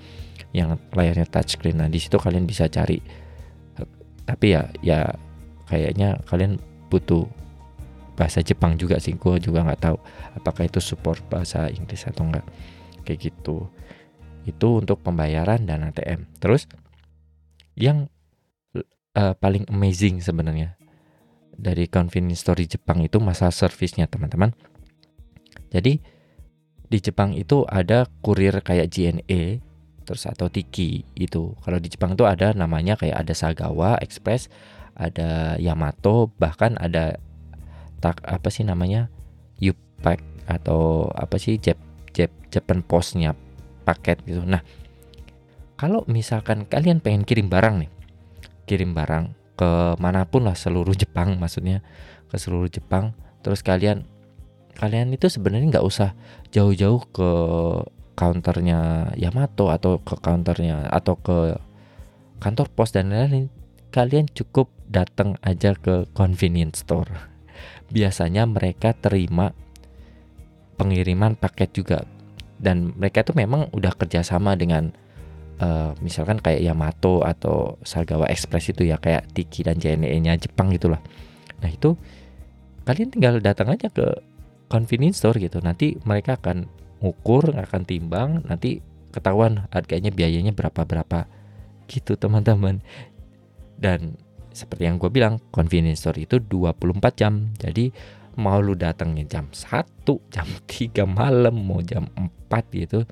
yang 0.50 0.74
layarnya 0.90 1.30
touchscreen. 1.30 1.78
Nah 1.78 1.88
di 1.88 2.02
situ 2.02 2.18
kalian 2.18 2.44
bisa 2.44 2.66
cari 2.66 2.98
tapi 4.24 4.56
ya 4.56 4.66
ya 4.82 5.14
kayaknya 5.70 6.18
kalian 6.26 6.58
butuh 6.90 7.28
bahasa 8.18 8.42
Jepang 8.42 8.74
juga 8.74 8.98
sih. 8.98 9.14
Gue 9.14 9.38
juga 9.38 9.62
nggak 9.62 9.80
tahu 9.80 9.96
apakah 10.34 10.66
itu 10.66 10.82
support 10.82 11.22
bahasa 11.30 11.70
Inggris 11.70 12.02
atau 12.10 12.26
enggak 12.26 12.44
kayak 13.06 13.30
gitu. 13.30 13.70
Itu 14.44 14.82
untuk 14.82 15.00
pembayaran 15.06 15.64
dan 15.64 15.86
ATM 15.86 16.26
terus 16.42 16.66
yang 17.78 18.10
uh, 19.14 19.34
paling 19.38 19.66
amazing 19.70 20.18
sebenarnya 20.18 20.74
dari 21.54 21.86
convenience 21.86 22.42
store 22.42 22.66
di 22.66 22.74
Jepang 22.74 23.02
itu 23.02 23.22
masa 23.22 23.50
servisnya 23.54 24.10
teman-teman 24.10 24.50
jadi 25.72 25.98
di 26.84 26.98
Jepang 27.02 27.34
itu 27.34 27.66
ada 27.66 28.06
kurir 28.22 28.62
kayak 28.62 28.92
JNE 28.92 29.58
terus 30.04 30.28
atau 30.28 30.52
Tiki 30.52 31.02
itu. 31.16 31.56
Kalau 31.64 31.78
di 31.80 31.88
Jepang 31.88 32.12
itu 32.12 32.28
ada 32.28 32.52
namanya 32.52 32.94
kayak 32.94 33.24
ada 33.24 33.34
Sagawa 33.34 33.96
Express 34.04 34.52
ada 34.94 35.58
Yamato 35.58 36.30
bahkan 36.38 36.78
ada 36.78 37.18
tak 37.98 38.22
apa 38.22 38.46
sih 38.52 38.62
namanya 38.62 39.10
Upack 39.58 40.20
atau 40.44 41.08
apa 41.16 41.40
sih 41.40 41.56
Jap, 41.58 41.80
Jap, 42.12 42.30
Japan 42.52 42.84
Postnya 42.84 43.32
paket 43.82 44.20
gitu. 44.28 44.44
Nah 44.44 44.62
kalau 45.74 46.06
misalkan 46.06 46.68
kalian 46.68 47.02
pengen 47.02 47.26
kirim 47.26 47.50
barang 47.50 47.82
nih 47.82 47.90
kirim 48.68 48.94
barang 48.94 49.34
ke 49.58 49.98
mana 49.98 50.28
pun 50.28 50.46
lah 50.46 50.54
seluruh 50.54 50.94
Jepang 50.94 51.40
maksudnya 51.40 51.82
ke 52.30 52.36
seluruh 52.38 52.70
Jepang 52.70 53.16
terus 53.42 53.64
kalian 53.64 54.06
kalian 54.74 55.14
itu 55.14 55.30
sebenarnya 55.30 55.78
nggak 55.78 55.86
usah 55.86 56.12
jauh-jauh 56.50 57.02
ke 57.14 57.30
counternya 58.14 59.10
Yamato 59.18 59.70
atau 59.70 59.98
ke 59.98 60.14
counternya 60.18 60.86
atau 60.90 61.18
ke 61.18 61.58
kantor 62.38 62.66
pos 62.70 62.94
dan 62.94 63.10
lain-lain 63.10 63.50
kalian 63.94 64.26
cukup 64.30 64.70
datang 64.90 65.38
aja 65.46 65.74
ke 65.78 66.10
convenience 66.14 66.82
store. 66.82 67.10
Biasanya 67.94 68.46
mereka 68.46 68.90
terima 68.94 69.54
pengiriman 70.74 71.38
paket 71.38 71.70
juga 71.78 72.02
dan 72.58 72.94
mereka 72.98 73.22
tuh 73.22 73.38
memang 73.38 73.70
udah 73.70 73.94
kerjasama 73.94 74.58
dengan 74.58 74.90
uh, 75.62 75.94
misalkan 76.02 76.42
kayak 76.42 76.66
Yamato 76.66 77.22
atau 77.22 77.78
Sagawa 77.86 78.26
Express 78.30 78.74
itu 78.74 78.90
ya 78.90 78.98
kayak 78.98 79.30
Tiki 79.30 79.62
dan 79.62 79.78
JNE-nya 79.78 80.38
Jepang 80.38 80.74
gitulah. 80.74 80.98
Nah 81.62 81.70
itu 81.70 81.94
kalian 82.82 83.14
tinggal 83.14 83.38
datang 83.38 83.70
aja 83.70 83.86
ke 83.90 84.33
convenience 84.68 85.22
store 85.22 85.40
gitu. 85.40 85.60
Nanti 85.60 85.98
mereka 86.04 86.36
akan 86.40 86.68
ukur, 87.04 87.52
akan 87.54 87.82
timbang, 87.84 88.44
nanti 88.48 88.80
ketahuan 89.14 89.68
harganya 89.70 90.10
biayanya 90.10 90.52
berapa 90.56 90.84
berapa 90.84 91.28
gitu 91.86 92.16
teman-teman. 92.16 92.80
Dan 93.74 94.16
seperti 94.54 94.86
yang 94.86 95.02
gue 95.02 95.10
bilang 95.10 95.42
convenience 95.50 96.06
store 96.06 96.22
itu 96.22 96.38
24 96.38 97.18
jam 97.18 97.50
jadi 97.58 97.90
mau 98.38 98.62
lu 98.62 98.78
datangnya 98.78 99.26
jam 99.26 99.50
1 99.50 100.06
jam 100.30 100.46
3 100.70 101.02
malam 101.10 101.58
mau 101.58 101.82
jam 101.82 102.06
4 102.14 102.78
gitu 102.78 103.02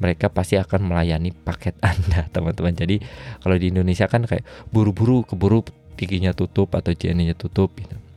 mereka 0.00 0.32
pasti 0.32 0.56
akan 0.56 0.88
melayani 0.88 1.30
paket 1.36 1.76
anda 1.84 2.24
teman-teman 2.32 2.72
jadi 2.72 2.96
kalau 3.44 3.56
di 3.60 3.68
Indonesia 3.68 4.08
kan 4.08 4.24
kayak 4.24 4.48
buru-buru 4.72 5.28
keburu 5.28 5.60
tikinya 6.00 6.32
tutup 6.32 6.72
atau 6.72 6.96
JNE 6.96 7.30
nya 7.30 7.36
tutup 7.36 7.76
gitu 7.76 8.07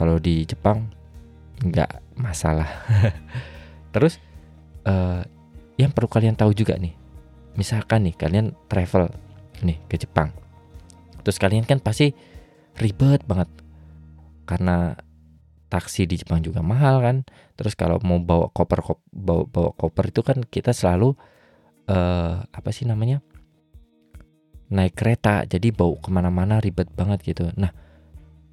kalau 0.00 0.16
di 0.16 0.48
Jepang 0.48 0.88
nggak 1.60 2.16
masalah. 2.16 2.68
Terus 3.92 4.16
uh, 4.88 5.20
yang 5.76 5.92
perlu 5.92 6.08
kalian 6.08 6.36
tahu 6.36 6.56
juga 6.56 6.80
nih 6.80 6.96
misalkan 7.58 8.06
nih 8.08 8.14
kalian 8.14 8.56
travel 8.70 9.10
nih 9.60 9.76
ke 9.90 10.00
Jepang 10.00 10.30
terus 11.20 11.36
kalian 11.36 11.68
kan 11.68 11.80
pasti 11.80 12.12
ribet 12.80 13.24
banget. 13.28 13.48
Karena 14.48 14.96
taksi 15.70 16.08
di 16.08 16.18
Jepang 16.18 16.42
juga 16.42 16.64
mahal 16.64 16.98
kan 17.04 17.16
terus 17.54 17.78
kalau 17.78 18.02
mau 18.02 18.18
bawa 18.18 18.50
koper 18.50 18.82
kop, 18.82 18.98
bawa 19.14 19.46
bawa 19.46 19.70
koper 19.78 20.10
itu 20.10 20.26
kan 20.26 20.42
kita 20.42 20.74
selalu 20.74 21.14
uh, 21.86 22.42
apa 22.42 22.70
sih 22.74 22.88
namanya 22.88 23.22
naik 24.74 24.98
kereta 24.98 25.46
jadi 25.46 25.70
bawa 25.70 25.94
ke 26.02 26.10
mana-mana 26.10 26.58
ribet 26.58 26.90
banget 26.90 27.22
gitu. 27.22 27.54
Nah 27.54 27.70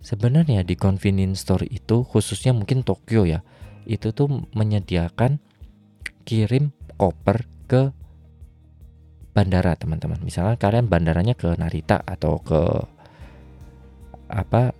sebenarnya 0.02 0.64
di 0.64 0.78
convenience 0.78 1.44
store 1.44 1.68
itu 1.68 2.06
khususnya 2.06 2.54
mungkin 2.54 2.82
Tokyo 2.86 3.28
ya 3.28 3.42
itu 3.88 4.12
tuh 4.12 4.48
menyediakan 4.52 5.40
kirim 6.28 6.76
koper 7.00 7.48
ke 7.72 7.96
bandara 9.32 9.78
teman-teman. 9.78 10.20
Misalnya 10.26 10.58
kalian 10.58 10.90
bandaranya 10.90 11.38
ke 11.38 11.54
Narita 11.56 12.02
atau 12.02 12.42
ke 12.42 12.62
apa 14.28 14.76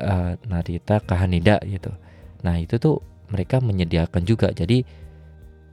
uh, 0.00 0.32
Narita 0.48 1.02
ke 1.02 1.14
Haneda 1.18 1.60
gitu. 1.66 1.92
Nah 2.46 2.56
itu 2.56 2.78
tuh 2.78 3.02
mereka 3.28 3.58
menyediakan 3.60 4.22
juga. 4.24 4.48
Jadi 4.54 4.86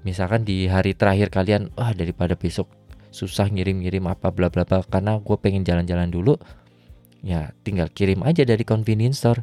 misalkan 0.03 0.43
di 0.43 0.67
hari 0.67 0.97
terakhir 0.97 1.29
kalian 1.31 1.71
wah 1.77 1.93
daripada 1.93 2.35
besok 2.35 2.67
susah 3.15 3.47
ngirim-ngirim 3.47 4.03
apa 4.11 4.27
bla 4.35 4.51
bla 4.51 4.67
bla 4.67 4.83
karena 4.83 5.23
gue 5.23 5.37
pengen 5.39 5.63
jalan-jalan 5.63 6.11
dulu 6.11 6.35
ya 7.25 7.49
tinggal 7.65 7.89
kirim 7.89 8.21
aja 8.21 8.45
dari 8.45 8.61
convenience 8.61 9.25
store. 9.25 9.41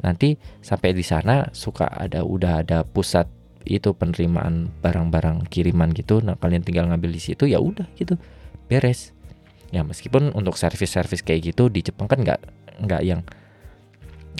Nanti 0.00 0.40
sampai 0.64 0.96
di 0.96 1.04
sana 1.04 1.52
suka 1.52 1.84
ada 1.84 2.24
udah 2.24 2.64
ada 2.64 2.80
pusat 2.88 3.28
itu 3.68 3.92
penerimaan 3.92 4.72
barang-barang 4.80 5.44
kiriman 5.52 5.92
gitu. 5.92 6.24
Nah 6.24 6.40
kalian 6.40 6.64
tinggal 6.64 6.88
ngambil 6.88 7.12
di 7.12 7.20
situ 7.20 7.44
ya 7.44 7.60
udah 7.60 7.84
gitu. 8.00 8.16
Beres. 8.72 9.12
Ya 9.68 9.84
meskipun 9.84 10.32
untuk 10.32 10.56
servis-servis 10.56 11.20
kayak 11.20 11.52
gitu 11.52 11.68
di 11.68 11.84
Jepang 11.84 12.08
kan 12.08 12.24
nggak 12.24 12.40
nggak 12.80 13.02
yang 13.04 13.20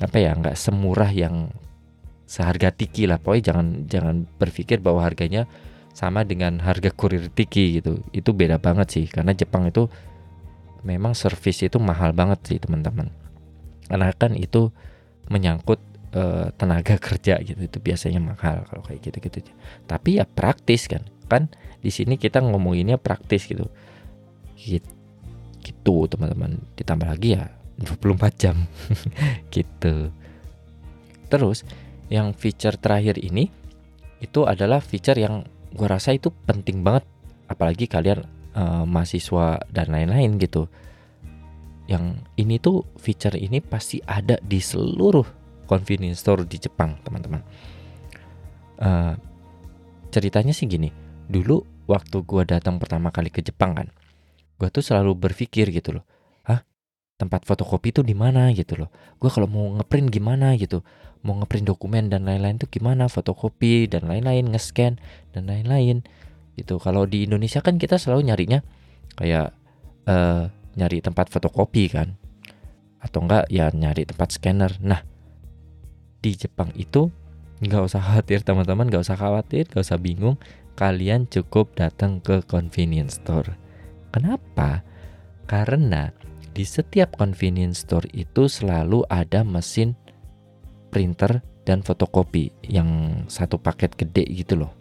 apa 0.00 0.16
ya 0.16 0.32
nggak 0.32 0.56
semurah 0.56 1.12
yang 1.12 1.52
seharga 2.24 2.72
tiki 2.72 3.04
lah. 3.04 3.20
Pokoknya 3.20 3.52
jangan 3.52 3.66
jangan 3.84 4.16
berpikir 4.40 4.80
bahwa 4.80 5.04
harganya 5.04 5.44
sama 5.92 6.24
dengan 6.24 6.56
harga 6.64 6.88
kurir 6.88 7.28
tiki 7.28 7.84
gitu. 7.84 8.00
Itu 8.16 8.32
beda 8.32 8.56
banget 8.56 8.88
sih 8.88 9.04
karena 9.04 9.36
Jepang 9.36 9.68
itu 9.68 9.92
memang 10.84 11.12
servis 11.12 11.60
itu 11.64 11.76
mahal 11.80 12.12
banget 12.16 12.40
sih 12.46 12.58
teman-teman. 12.60 13.12
Karena 13.86 14.12
kan 14.14 14.36
itu 14.36 14.70
menyangkut 15.30 15.78
uh, 16.14 16.50
tenaga 16.56 16.96
kerja 17.06 17.38
gitu 17.42 17.60
itu 17.60 17.78
biasanya 17.78 18.20
mahal 18.22 18.66
kalau 18.66 18.82
kayak 18.82 19.00
gitu 19.10 19.18
gitu 19.22 19.38
tapi 19.86 20.18
ya 20.18 20.24
praktis 20.26 20.86
kan. 20.90 21.04
Kan 21.30 21.52
di 21.80 21.88
sini 21.92 22.18
kita 22.18 22.42
ngomonginnya 22.42 22.98
praktis 22.98 23.46
gitu. 23.46 23.70
Gitu 24.56 25.94
teman-teman. 26.10 26.60
Ditambah 26.76 27.08
lagi 27.08 27.38
ya 27.38 27.50
24 27.80 28.36
jam. 28.36 28.56
Gitu. 29.54 30.12
Terus 31.30 31.64
yang 32.10 32.34
feature 32.34 32.76
terakhir 32.76 33.16
ini 33.22 33.48
itu 34.20 34.44
adalah 34.44 34.84
feature 34.84 35.16
yang 35.16 35.46
gue 35.72 35.88
rasa 35.88 36.12
itu 36.12 36.28
penting 36.44 36.82
banget. 36.84 37.06
Apalagi 37.46 37.86
kalian 37.86 38.26
uh, 38.56 38.84
mahasiswa 38.86 39.60
dan 39.70 39.86
lain-lain 39.90 40.38
gitu. 40.40 40.66
Yang 41.90 42.22
ini 42.38 42.62
tuh 42.62 42.86
feature 43.02 43.34
ini 43.34 43.58
pasti 43.58 43.98
ada 44.06 44.38
di 44.38 44.62
seluruh 44.62 45.26
convenience 45.66 46.22
store 46.22 46.46
di 46.46 46.58
Jepang 46.58 46.98
teman-teman. 47.02 47.42
Uh, 48.80 49.14
ceritanya 50.08 50.56
sih 50.56 50.66
gini 50.66 50.88
dulu 51.30 51.62
waktu 51.86 52.24
gue 52.24 52.42
datang 52.48 52.80
pertama 52.80 53.12
kali 53.12 53.28
ke 53.28 53.44
Jepang 53.44 53.76
kan 53.76 53.86
gue 54.56 54.68
tuh 54.72 54.80
selalu 54.80 55.14
berpikir 55.14 55.68
gitu 55.68 56.00
loh 56.00 56.04
tempat 57.20 57.44
fotokopi 57.44 57.92
itu 57.92 58.00
di 58.00 58.16
mana? 58.16 58.48
gitu 58.56 58.80
loh. 58.80 58.88
Gue 59.20 59.28
kalau 59.28 59.44
mau 59.44 59.68
ngeprint 59.76 60.08
gimana 60.08 60.56
gitu, 60.56 60.80
mau 61.20 61.36
ngeprint 61.36 61.68
dokumen 61.68 62.08
dan 62.08 62.24
lain-lain 62.24 62.56
tuh 62.56 62.72
gimana, 62.72 63.12
fotokopi 63.12 63.84
dan 63.92 64.08
lain-lain, 64.08 64.48
nge-scan 64.48 64.96
dan 65.36 65.44
lain-lain 65.44 66.00
gitu. 66.58 66.80
Kalau 66.82 67.06
di 67.06 67.26
Indonesia 67.26 67.60
kan 67.60 67.76
kita 67.76 67.98
selalu 68.00 68.32
nyarinya 68.32 68.60
kayak 69.18 69.52
uh, 70.06 70.48
nyari 70.78 71.02
tempat 71.02 71.28
fotokopi 71.28 71.90
kan, 71.90 72.14
atau 73.02 73.26
enggak 73.26 73.50
ya 73.50 73.68
nyari 73.74 74.06
tempat 74.06 74.34
scanner. 74.34 74.72
Nah 74.80 75.02
di 76.20 76.36
Jepang 76.36 76.70
itu 76.76 77.08
nggak 77.60 77.82
usah 77.92 78.00
khawatir 78.00 78.40
teman-teman, 78.40 78.88
nggak 78.88 79.04
usah 79.04 79.18
khawatir, 79.18 79.68
nggak 79.68 79.84
usah 79.84 80.00
bingung. 80.00 80.36
Kalian 80.78 81.28
cukup 81.28 81.76
datang 81.76 82.24
ke 82.24 82.40
convenience 82.48 83.20
store. 83.20 83.52
Kenapa? 84.14 84.80
Karena 85.44 86.08
di 86.56 86.64
setiap 86.64 87.20
convenience 87.20 87.84
store 87.84 88.08
itu 88.16 88.48
selalu 88.48 89.04
ada 89.12 89.44
mesin 89.44 89.92
printer 90.88 91.44
dan 91.68 91.84
fotokopi 91.84 92.50
yang 92.64 93.22
satu 93.28 93.60
paket 93.60 93.92
gede 93.94 94.24
gitu 94.32 94.56
loh. 94.64 94.72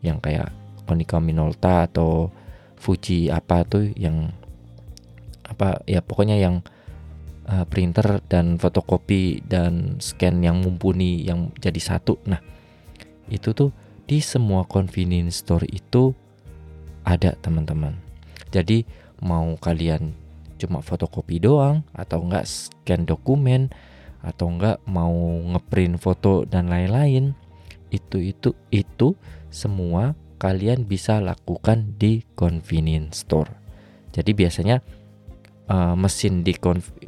Yang 0.00 0.18
kayak 0.24 0.48
Konica 0.84 1.18
Minolta 1.18 1.88
atau 1.88 2.30
Fuji 2.74 3.32
apa 3.32 3.64
tuh 3.64 3.88
yang 3.96 4.28
apa 5.44 5.80
ya 5.88 6.04
pokoknya 6.04 6.36
yang 6.36 6.60
uh, 7.48 7.64
printer 7.68 8.20
dan 8.28 8.56
fotokopi 8.60 9.44
dan 9.44 10.00
scan 10.00 10.40
yang 10.44 10.60
mumpuni 10.60 11.24
yang 11.24 11.52
jadi 11.60 11.80
satu. 11.80 12.20
Nah, 12.28 12.40
itu 13.28 13.52
tuh 13.56 13.72
di 14.04 14.20
semua 14.20 14.68
convenience 14.68 15.44
store 15.44 15.64
itu 15.68 16.12
ada 17.04 17.36
teman-teman. 17.40 17.96
Jadi 18.52 18.84
mau 19.24 19.56
kalian 19.56 20.12
cuma 20.60 20.80
fotokopi 20.80 21.40
doang 21.40 21.84
atau 21.92 22.24
enggak 22.24 22.46
scan 22.48 23.04
dokumen 23.04 23.72
atau 24.24 24.48
enggak 24.48 24.80
mau 24.88 25.12
ngeprint 25.52 26.00
foto 26.00 26.48
dan 26.48 26.72
lain-lain 26.72 27.36
itu 27.92 28.32
itu 28.32 28.56
itu 28.72 29.12
semua 29.52 30.16
kalian 30.36 30.84
bisa 30.84 31.22
lakukan 31.22 31.96
di 31.96 32.22
convenience 32.34 33.24
store. 33.24 33.50
Jadi 34.14 34.30
biasanya 34.34 34.82
uh, 35.70 35.94
mesin 35.98 36.42
di 36.46 36.54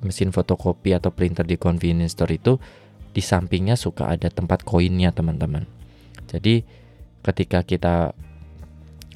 mesin 0.03 0.31
fotokopi 0.33 0.97
atau 0.97 1.13
printer 1.13 1.47
di 1.47 1.61
convenience 1.61 2.17
store 2.19 2.35
itu 2.35 2.59
di 3.13 3.23
sampingnya 3.25 3.79
suka 3.79 4.13
ada 4.13 4.29
tempat 4.29 4.63
koinnya 4.63 5.13
teman-teman. 5.15 5.65
Jadi 6.29 6.63
ketika 7.25 7.65
kita 7.65 8.13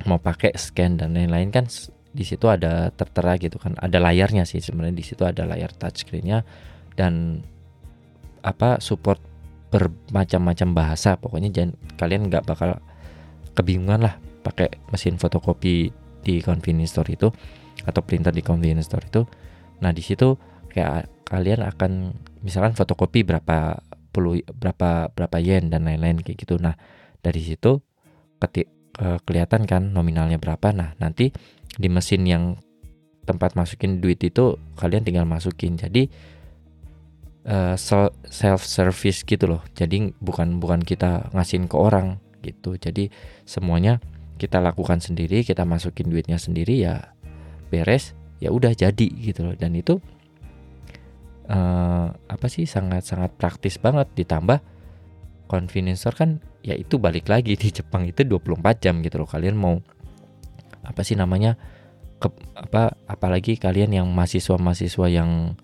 mau 0.09 0.17
pakai 0.17 0.57
scan 0.57 0.97
dan 0.97 1.13
lain-lain 1.13 1.53
kan 1.53 1.69
di 2.11 2.25
situ 2.27 2.51
ada 2.51 2.91
tertera 2.91 3.39
gitu 3.39 3.61
kan 3.61 3.79
ada 3.79 4.03
layarnya 4.03 4.43
sih 4.43 4.59
sebenarnya 4.59 4.97
di 4.97 5.05
situ 5.07 5.23
ada 5.23 5.47
layar 5.47 5.71
touchscreennya 5.71 6.43
dan 6.99 7.45
apa 8.43 8.83
support 8.83 9.23
bermacam-macam 9.71 10.69
bahasa 10.75 11.15
pokoknya 11.15 11.55
jangan 11.55 11.73
kalian 11.95 12.27
nggak 12.27 12.43
bakal 12.43 12.83
kebingungan 13.57 14.07
lah 14.07 14.15
pakai 14.41 14.73
mesin 14.91 15.21
fotokopi 15.21 15.93
di 16.21 16.35
convenience 16.45 16.97
store 16.97 17.11
itu 17.13 17.29
atau 17.85 18.01
printer 18.05 18.33
di 18.33 18.45
convenience 18.45 18.89
store 18.89 19.05
itu. 19.09 19.23
Nah 19.81 19.91
di 19.91 20.05
situ 20.05 20.37
kayak 20.69 21.09
kalian 21.25 21.65
akan 21.65 22.13
misalkan 22.45 22.77
fotokopi 22.77 23.25
berapa 23.25 23.81
puluh 24.11 24.43
berapa 24.43 25.09
berapa 25.15 25.37
yen 25.39 25.71
dan 25.71 25.87
lain-lain 25.87 26.21
kayak 26.21 26.45
gitu. 26.45 26.61
Nah 26.61 26.77
dari 27.21 27.41
situ 27.41 27.81
ketik 28.41 28.69
kelihatan 29.25 29.65
kan 29.65 29.93
nominalnya 29.97 30.37
berapa. 30.37 30.73
Nah 30.77 30.93
nanti 31.01 31.33
di 31.77 31.89
mesin 31.89 32.29
yang 32.29 32.61
tempat 33.25 33.55
masukin 33.55 34.03
duit 34.03 34.21
itu 34.21 34.59
kalian 34.77 35.07
tinggal 35.07 35.25
masukin. 35.25 35.79
Jadi 35.79 36.11
uh, 37.47 37.79
self 38.29 38.61
service 38.67 39.25
gitu 39.25 39.47
loh. 39.49 39.63
Jadi 39.73 40.13
bukan 40.21 40.61
bukan 40.61 40.83
kita 40.85 41.33
ngasihin 41.33 41.71
ke 41.71 41.77
orang 41.79 42.21
gitu. 42.43 42.77
Jadi 42.77 43.09
semuanya 43.45 44.01
kita 44.41 44.59
lakukan 44.59 45.05
sendiri 45.05 45.45
kita 45.45 45.69
masukin 45.69 46.09
duitnya 46.09 46.41
sendiri 46.41 46.81
ya 46.81 47.13
beres 47.69 48.17
ya 48.41 48.49
udah 48.51 48.73
jadi 48.73 49.09
gitu 49.21 49.53
loh. 49.53 49.55
Dan 49.57 49.77
itu 49.77 50.01
uh, 51.53 52.09
apa 52.13 52.47
sih 52.49 52.65
sangat 52.65 53.05
sangat 53.05 53.37
praktis 53.37 53.77
banget. 53.77 54.09
Ditambah 54.17 54.59
convenience 55.51 56.07
store 56.07 56.17
kan 56.17 56.31
ya 56.65 56.77
itu 56.77 56.97
balik 56.97 57.29
lagi 57.29 57.57
di 57.57 57.69
Jepang 57.69 58.09
itu 58.09 58.25
24 58.25 58.83
jam 58.83 59.05
gitu 59.05 59.21
loh. 59.21 59.29
Kalian 59.29 59.57
mau 59.57 59.77
apa 60.81 61.05
sih 61.05 61.15
namanya 61.15 61.61
ke, 62.21 62.29
apa 62.57 62.97
apalagi 63.09 63.57
kalian 63.57 63.97
yang 63.97 64.09
mahasiswa-mahasiswa 64.13 65.07
yang 65.09 65.57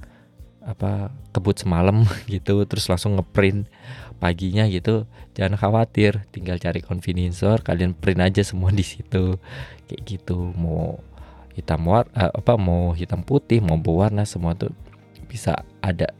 apa 0.67 1.15
kebut 1.31 1.63
semalam 1.63 2.03
gitu 2.33 2.67
terus 2.67 2.91
langsung 2.91 3.17
ngeprint 3.17 3.71
paginya 4.19 4.67
gitu. 4.67 5.07
Jangan 5.39 5.55
khawatir 5.61 6.27
tinggal 6.35 6.59
cari 6.59 6.83
convenience 6.83 7.41
store 7.41 7.63
kalian 7.63 7.95
print 7.95 8.21
aja 8.21 8.43
semua 8.43 8.75
di 8.75 8.83
situ. 8.83 9.39
Kayak 9.87 10.01
gitu 10.05 10.51
mau 10.59 10.99
hitam 11.55 11.89
war 11.89 12.05
uh, 12.13 12.35
apa 12.35 12.59
mau 12.61 12.93
hitam 12.93 13.25
putih 13.25 13.65
mau 13.65 13.81
berwarna 13.81 14.29
semua 14.29 14.53
tuh 14.53 14.75
bisa 15.31 15.65
ada 15.81 16.11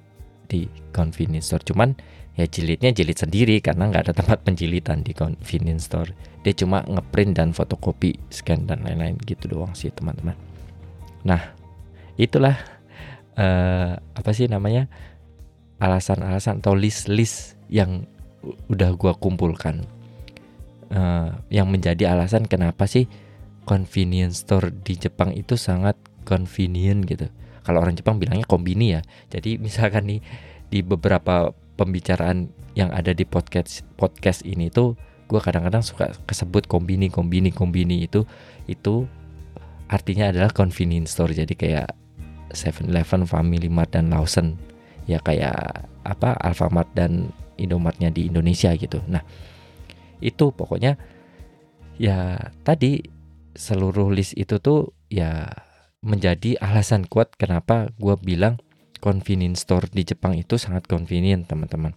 di 0.47 0.71
convenience 0.95 1.51
store. 1.51 1.67
Cuman 1.67 1.99
ya 2.37 2.45
jilidnya 2.45 2.93
jilid 2.93 3.17
sendiri 3.17 3.59
karena 3.65 3.89
nggak 3.89 4.13
ada 4.13 4.15
tempat 4.15 4.45
penjilitan 4.45 5.03
di 5.03 5.17
convenience 5.17 5.89
store. 5.91 6.13
Dia 6.45 6.55
cuma 6.55 6.85
ngeprint 6.87 7.35
dan 7.35 7.51
fotokopi 7.51 8.15
scan 8.31 8.69
dan 8.69 8.85
lain-lain 8.87 9.19
gitu 9.27 9.51
doang 9.51 9.75
sih 9.75 9.91
teman-teman. 9.91 10.39
Nah 11.27 11.43
itulah 12.21 12.76
uh, 13.37 14.01
apa 14.01 14.31
sih 14.33 14.49
namanya 14.49 14.89
alasan-alasan 15.81 16.65
atau 16.65 16.73
list-list 16.73 17.61
yang 17.69 18.09
udah 18.73 18.95
gue 18.97 19.13
kumpulkan 19.21 19.85
uh, 20.93 21.37
yang 21.53 21.69
menjadi 21.69 22.17
alasan 22.17 22.49
kenapa 22.49 22.89
sih 22.89 23.07
convenience 23.67 24.47
store 24.47 24.73
di 24.73 24.97
Jepang 24.97 25.35
itu 25.35 25.59
sangat 25.59 25.99
convenient 26.23 27.05
gitu. 27.05 27.27
Kalau 27.67 27.83
orang 27.83 27.99
Jepang 27.99 28.23
bilangnya 28.23 28.47
kombini 28.47 28.95
ya. 28.95 29.03
Jadi 29.29 29.59
misalkan 29.65 30.07
nih 30.07 30.21
di 30.71 30.81
beberapa 30.83 31.51
pembicaraan 31.77 32.49
yang 32.79 32.89
ada 32.93 33.13
di 33.13 33.25
podcast 33.25 33.85
podcast 33.97 34.45
ini 34.47 34.73
tuh 34.73 34.97
gue 35.27 35.41
kadang-kadang 35.43 35.83
suka 35.83 36.15
kesebut 36.25 36.71
kombini 36.71 37.11
kombini 37.11 37.51
kombini 37.51 38.07
itu 38.07 38.23
itu 38.71 39.11
artinya 39.91 40.31
adalah 40.31 40.55
convenience 40.55 41.15
store 41.15 41.35
jadi 41.35 41.55
kayak 41.57 41.89
Seven 42.53 42.93
Eleven, 42.93 43.27
Family 43.27 43.67
Mart 43.71 43.95
dan 43.95 44.11
Lawson 44.11 44.59
ya 45.07 45.23
kayak 45.23 45.87
apa 46.03 46.35
Alfamart 46.43 46.91
dan 46.95 47.31
Indomartnya 47.57 48.11
di 48.13 48.29
Indonesia 48.29 48.75
gitu. 48.75 49.01
Nah 49.07 49.23
itu 50.21 50.53
pokoknya 50.53 50.99
ya 51.97 52.51
tadi 52.63 53.01
seluruh 53.57 54.13
list 54.13 54.37
itu 54.37 54.61
tuh 54.61 54.93
ya 55.09 55.49
menjadi 56.05 56.61
alasan 56.61 57.09
kuat 57.09 57.35
kenapa 57.35 57.91
gue 57.97 58.15
bilang 58.21 58.61
convenience 59.01 59.65
store 59.65 59.89
di 59.91 60.05
Jepang 60.05 60.37
itu 60.37 60.61
sangat 60.61 60.87
convenient 60.87 61.49
teman-teman. 61.49 61.97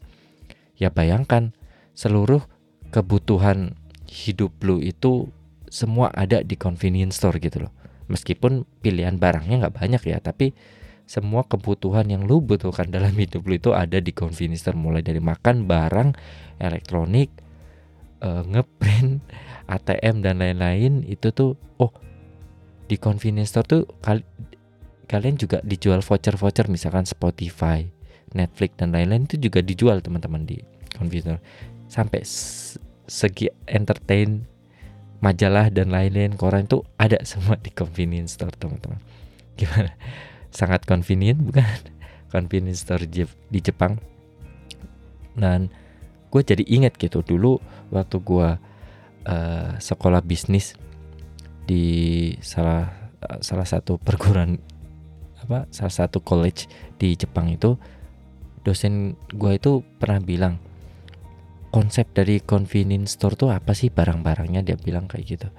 Ya 0.80 0.88
bayangkan 0.90 1.52
seluruh 1.94 2.48
kebutuhan 2.90 3.76
hidup 4.08 4.56
lu 4.64 4.82
itu 4.82 5.30
semua 5.70 6.10
ada 6.16 6.42
di 6.42 6.58
convenience 6.58 7.22
store 7.22 7.38
gitu 7.38 7.68
loh. 7.68 7.74
Meskipun 8.10 8.66
pilihan 8.82 9.22
barangnya 9.22 9.66
nggak 9.66 9.76
banyak 9.78 10.02
ya, 10.10 10.18
tapi 10.18 10.58
semua 11.10 11.46
kebutuhan 11.46 12.06
yang 12.06 12.26
lu 12.26 12.42
butuhkan 12.42 12.90
dalam 12.96 13.14
hidup 13.14 13.46
lu 13.46 13.58
itu 13.58 13.74
ada 13.74 13.98
di 14.02 14.14
convenience 14.14 14.66
store 14.66 14.78
mulai 14.78 15.06
dari 15.06 15.22
makan 15.22 15.66
barang 15.70 16.10
elektronik 16.62 17.30
uh, 18.26 18.46
ngeprint 18.46 19.22
ATM 19.76 20.26
dan 20.26 20.42
lain-lain. 20.42 21.06
Itu 21.06 21.30
tuh 21.34 21.54
oh 21.78 21.94
di 22.90 22.98
convenience 22.98 23.54
store 23.54 23.68
tuh 23.70 23.84
kal 24.02 24.26
kalian 25.10 25.38
juga 25.38 25.62
dijual 25.66 26.06
voucher-voucher 26.06 26.70
misalkan 26.70 27.06
Spotify, 27.06 27.86
Netflix 28.34 28.78
dan 28.78 28.94
lain-lain 28.94 29.26
itu 29.26 29.42
juga 29.42 29.62
dijual 29.66 30.02
teman-teman 30.06 30.46
di 30.46 30.58
convenience 30.94 31.26
store. 31.26 31.44
Sampai 31.90 32.22
segi 33.10 33.50
entertain 33.66 34.46
majalah 35.20 35.68
dan 35.72 35.92
lain-lain 35.92 36.36
koran 36.36 36.68
itu 36.68 36.84
ada 36.96 37.20
semua 37.30 37.60
di 37.60 37.72
convenience 37.72 38.36
store 38.40 38.56
teman-teman. 38.56 39.00
Gimana? 39.60 39.92
Sangat 40.50 40.88
convenient 40.88 41.40
bukan? 41.40 41.64
Convenience 42.34 42.86
store 42.86 43.06
di 43.06 43.60
Jepang. 43.60 43.98
Dan 45.34 45.70
gue 46.30 46.42
jadi 46.46 46.64
inget 46.70 46.94
gitu 46.98 47.26
dulu 47.26 47.58
waktu 47.90 48.22
gue 48.22 48.50
uh, 49.26 49.72
sekolah 49.82 50.22
bisnis 50.22 50.78
di 51.66 52.34
salah 52.42 52.90
uh, 53.26 53.42
salah 53.42 53.66
satu 53.66 53.98
perguruan 53.98 54.62
apa 55.42 55.66
salah 55.74 55.94
satu 55.94 56.22
college 56.22 56.70
di 57.02 57.18
Jepang 57.18 57.50
itu 57.50 57.78
dosen 58.62 59.18
gue 59.34 59.52
itu 59.58 59.82
pernah 59.98 60.22
bilang 60.22 60.62
konsep 61.70 62.10
dari 62.14 62.42
convenience 62.42 63.18
store 63.18 63.38
tuh 63.38 63.50
apa 63.54 63.74
sih? 63.78 63.94
Barang-barangnya 63.94 64.66
dia 64.66 64.78
bilang 64.78 65.06
kayak 65.06 65.26
gitu. 65.26 65.50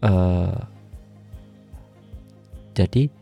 Uh, 0.00 0.56
jadi 2.72 3.12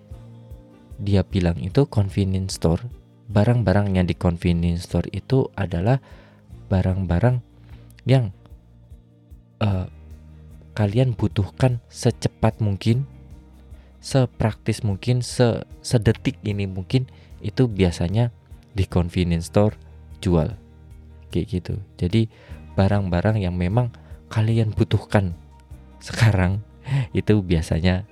dia 0.98 1.22
bilang 1.26 1.58
itu 1.58 1.86
convenience 1.86 2.58
store 2.58 2.86
barang-barang 3.28 3.94
yang 3.94 4.06
di 4.08 4.16
convenience 4.16 4.88
store 4.88 5.06
itu 5.12 5.46
adalah 5.54 6.00
barang-barang 6.72 7.44
yang 8.08 8.32
uh, 9.60 9.86
kalian 10.72 11.12
butuhkan 11.12 11.78
secepat 11.92 12.58
mungkin 12.64 13.04
sepraktis 13.98 14.86
mungkin 14.86 15.20
se 15.20 15.66
sedetik 15.82 16.38
ini 16.46 16.64
mungkin 16.70 17.10
itu 17.42 17.66
biasanya 17.66 18.30
di 18.72 18.86
convenience 18.86 19.50
store 19.50 19.74
jual 20.22 20.54
kayak 21.28 21.46
gitu 21.60 21.74
jadi 22.00 22.28
barang-barang 22.78 23.42
yang 23.42 23.58
memang 23.58 23.90
kalian 24.28 24.70
butuhkan 24.70 25.34
sekarang 25.98 26.62
itu 27.18 27.40
biasanya 27.42 28.06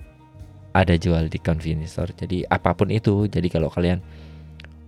ada 0.77 0.93
jual 0.93 1.25
di 1.31 1.41
convenience 1.41 1.97
store. 1.97 2.13
Jadi 2.13 2.45
apa 2.45 2.77
pun 2.77 2.93
itu, 2.93 3.25
jadi 3.25 3.47
kalau 3.49 3.73
kalian 3.73 4.03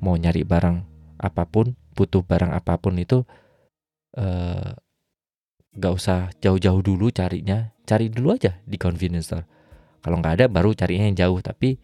mau 0.05 0.13
nyari 0.13 0.45
barang 0.45 0.85
apa 1.17 1.43
pun, 1.49 1.73
butuh 1.97 2.21
barang 2.21 2.53
apa 2.53 2.77
pun 2.77 2.95
itu 3.01 3.25
eh, 4.15 4.71
uh, 5.75 5.95
usah 5.97 6.29
jauh-jauh 6.37 6.85
dulu 6.85 7.09
carinya, 7.09 7.73
cari 7.89 8.13
dulu 8.13 8.37
aja 8.37 8.61
di 8.63 8.77
convenience 8.77 9.33
store. 9.33 9.45
Kalau 9.99 10.21
nggak 10.21 10.33
ada 10.39 10.45
baru 10.47 10.71
carinya 10.77 11.09
yang 11.09 11.17
jauh, 11.17 11.39
tapi 11.41 11.81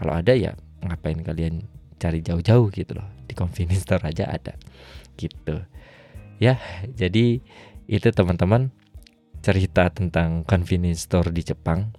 kalau 0.00 0.16
ada 0.16 0.32
ya 0.34 0.56
ngapain 0.82 1.20
kalian 1.20 1.62
cari 2.00 2.24
jauh-jauh 2.24 2.72
gitu 2.72 2.96
loh. 2.96 3.06
Di 3.28 3.36
convenience 3.36 3.84
store 3.86 4.02
aja 4.08 4.32
ada. 4.32 4.56
Gitu. 5.14 5.60
Ya, 6.42 6.58
jadi 6.98 7.38
itu 7.86 8.08
teman-teman 8.10 8.74
cerita 9.46 9.86
tentang 9.94 10.42
convenience 10.42 11.06
store 11.06 11.30
di 11.30 11.46
Jepang 11.46 11.94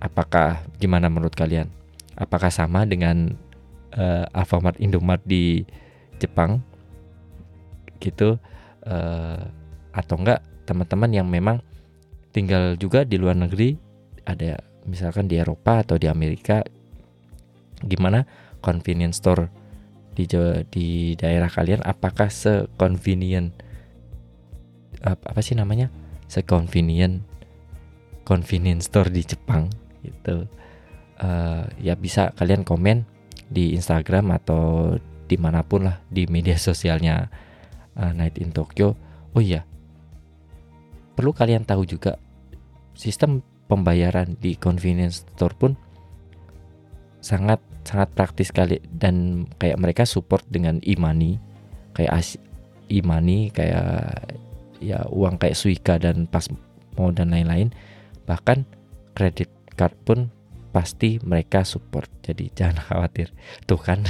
apakah 0.00 0.64
gimana 0.80 1.12
menurut 1.12 1.36
kalian? 1.36 1.68
Apakah 2.16 2.48
sama 2.48 2.88
dengan 2.88 3.36
uh, 4.00 4.24
Alfamart 4.32 4.80
Indomart 4.80 5.20
di 5.28 5.68
Jepang 6.16 6.64
gitu 8.00 8.40
uh, 8.88 9.44
atau 9.92 10.16
enggak 10.16 10.40
teman-teman 10.64 11.12
yang 11.12 11.28
memang 11.28 11.60
tinggal 12.32 12.80
juga 12.80 13.04
di 13.04 13.20
luar 13.20 13.36
negeri 13.36 13.76
ada 14.24 14.56
misalkan 14.88 15.28
di 15.28 15.36
Eropa 15.36 15.84
atau 15.84 16.00
di 16.00 16.08
Amerika 16.08 16.64
gimana 17.84 18.24
convenience 18.64 19.20
store 19.20 19.59
di 20.14 20.24
di 20.68 21.14
daerah 21.14 21.48
kalian 21.48 21.82
apakah 21.82 22.28
seconvenient? 22.28 23.54
Apa 25.04 25.40
sih 25.40 25.56
namanya? 25.56 25.88
Seconvenient 26.30 27.24
convenience 28.22 28.86
store 28.86 29.10
di 29.10 29.22
Jepang 29.24 29.70
gitu. 30.04 30.46
Uh, 31.20 31.68
ya 31.76 31.98
bisa 32.00 32.32
kalian 32.32 32.64
komen 32.64 33.04
di 33.50 33.76
Instagram 33.76 34.32
atau 34.32 34.96
di 35.28 35.36
mana 35.36 35.60
pun 35.60 35.84
lah 35.84 36.00
di 36.08 36.24
media 36.30 36.56
sosialnya 36.56 37.28
uh, 37.98 38.12
Night 38.16 38.40
in 38.40 38.56
Tokyo. 38.56 38.96
Oh 39.36 39.42
iya 39.44 39.68
perlu 41.20 41.36
kalian 41.36 41.68
tahu 41.68 41.84
juga 41.84 42.16
sistem 42.96 43.44
pembayaran 43.68 44.40
di 44.40 44.56
convenience 44.56 45.20
store 45.36 45.52
pun 45.52 45.72
sangat 47.20 47.60
sangat 47.84 48.12
praktis 48.14 48.50
sekali. 48.50 48.80
Dan 48.84 49.46
kayak 49.56 49.80
mereka 49.80 50.02
support 50.08 50.44
dengan 50.48 50.78
e-money. 50.84 51.40
Kayak 51.96 52.38
e-money 52.90 53.50
kayak 53.54 54.30
ya 54.80 55.04
uang 55.12 55.36
kayak 55.36 55.58
Suica 55.58 56.00
dan 56.00 56.26
Pasmo 56.26 57.10
dan 57.12 57.32
lain-lain. 57.32 57.70
Bahkan 58.24 58.64
kredit 59.14 59.50
card 59.76 59.96
pun 60.06 60.28
pasti 60.70 61.18
mereka 61.22 61.66
support. 61.66 62.08
Jadi 62.24 62.50
jangan 62.58 62.80
khawatir. 62.80 63.32
Tuh 63.66 63.80
kan. 63.80 64.02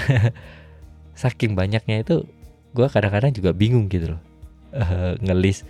Saking 1.21 1.53
banyaknya 1.53 2.01
itu 2.01 2.25
gue 2.73 2.87
kadang-kadang 2.89 3.35
juga 3.35 3.53
bingung 3.53 3.91
gitu 3.93 4.16
loh. 4.16 4.23
Uh, 4.71 5.18
ngelis 5.18 5.66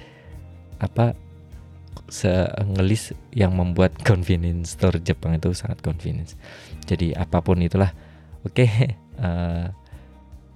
apa 0.77 1.17
se 2.11 2.51
ngelis 2.77 3.15
yang 3.31 3.55
membuat 3.55 3.95
convenience 4.09 4.75
store 4.77 4.99
Jepang 5.01 5.35
itu 5.39 5.55
sangat 5.55 5.79
convenience. 5.81 6.35
Jadi 6.85 7.15
apa 7.15 7.41
pun 7.41 7.63
itulah. 7.63 7.95
Oke 8.43 8.67
okay, 8.67 8.99
uh, 9.23 9.25
eh, 9.25 9.71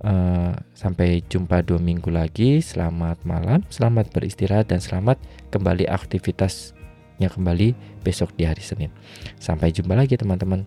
Uh, 0.00 0.56
sampai 0.72 1.20
jumpa 1.28 1.60
dua 1.60 1.76
minggu 1.76 2.08
lagi. 2.08 2.64
Selamat 2.64 3.20
malam, 3.28 3.60
selamat 3.68 4.08
beristirahat 4.16 4.72
dan 4.72 4.80
selamat 4.80 5.20
kembali 5.52 5.84
aktivitasnya 5.92 7.28
kembali 7.28 7.76
besok 8.00 8.32
di 8.38 8.48
hari 8.48 8.64
Senin. 8.64 8.88
Sampai 9.36 9.76
jumpa 9.76 9.92
lagi 9.92 10.16
teman-teman. 10.16 10.64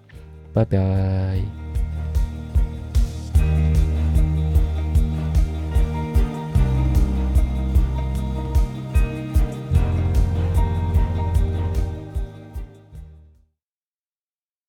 Bye 0.53 0.69
bye. 0.69 1.41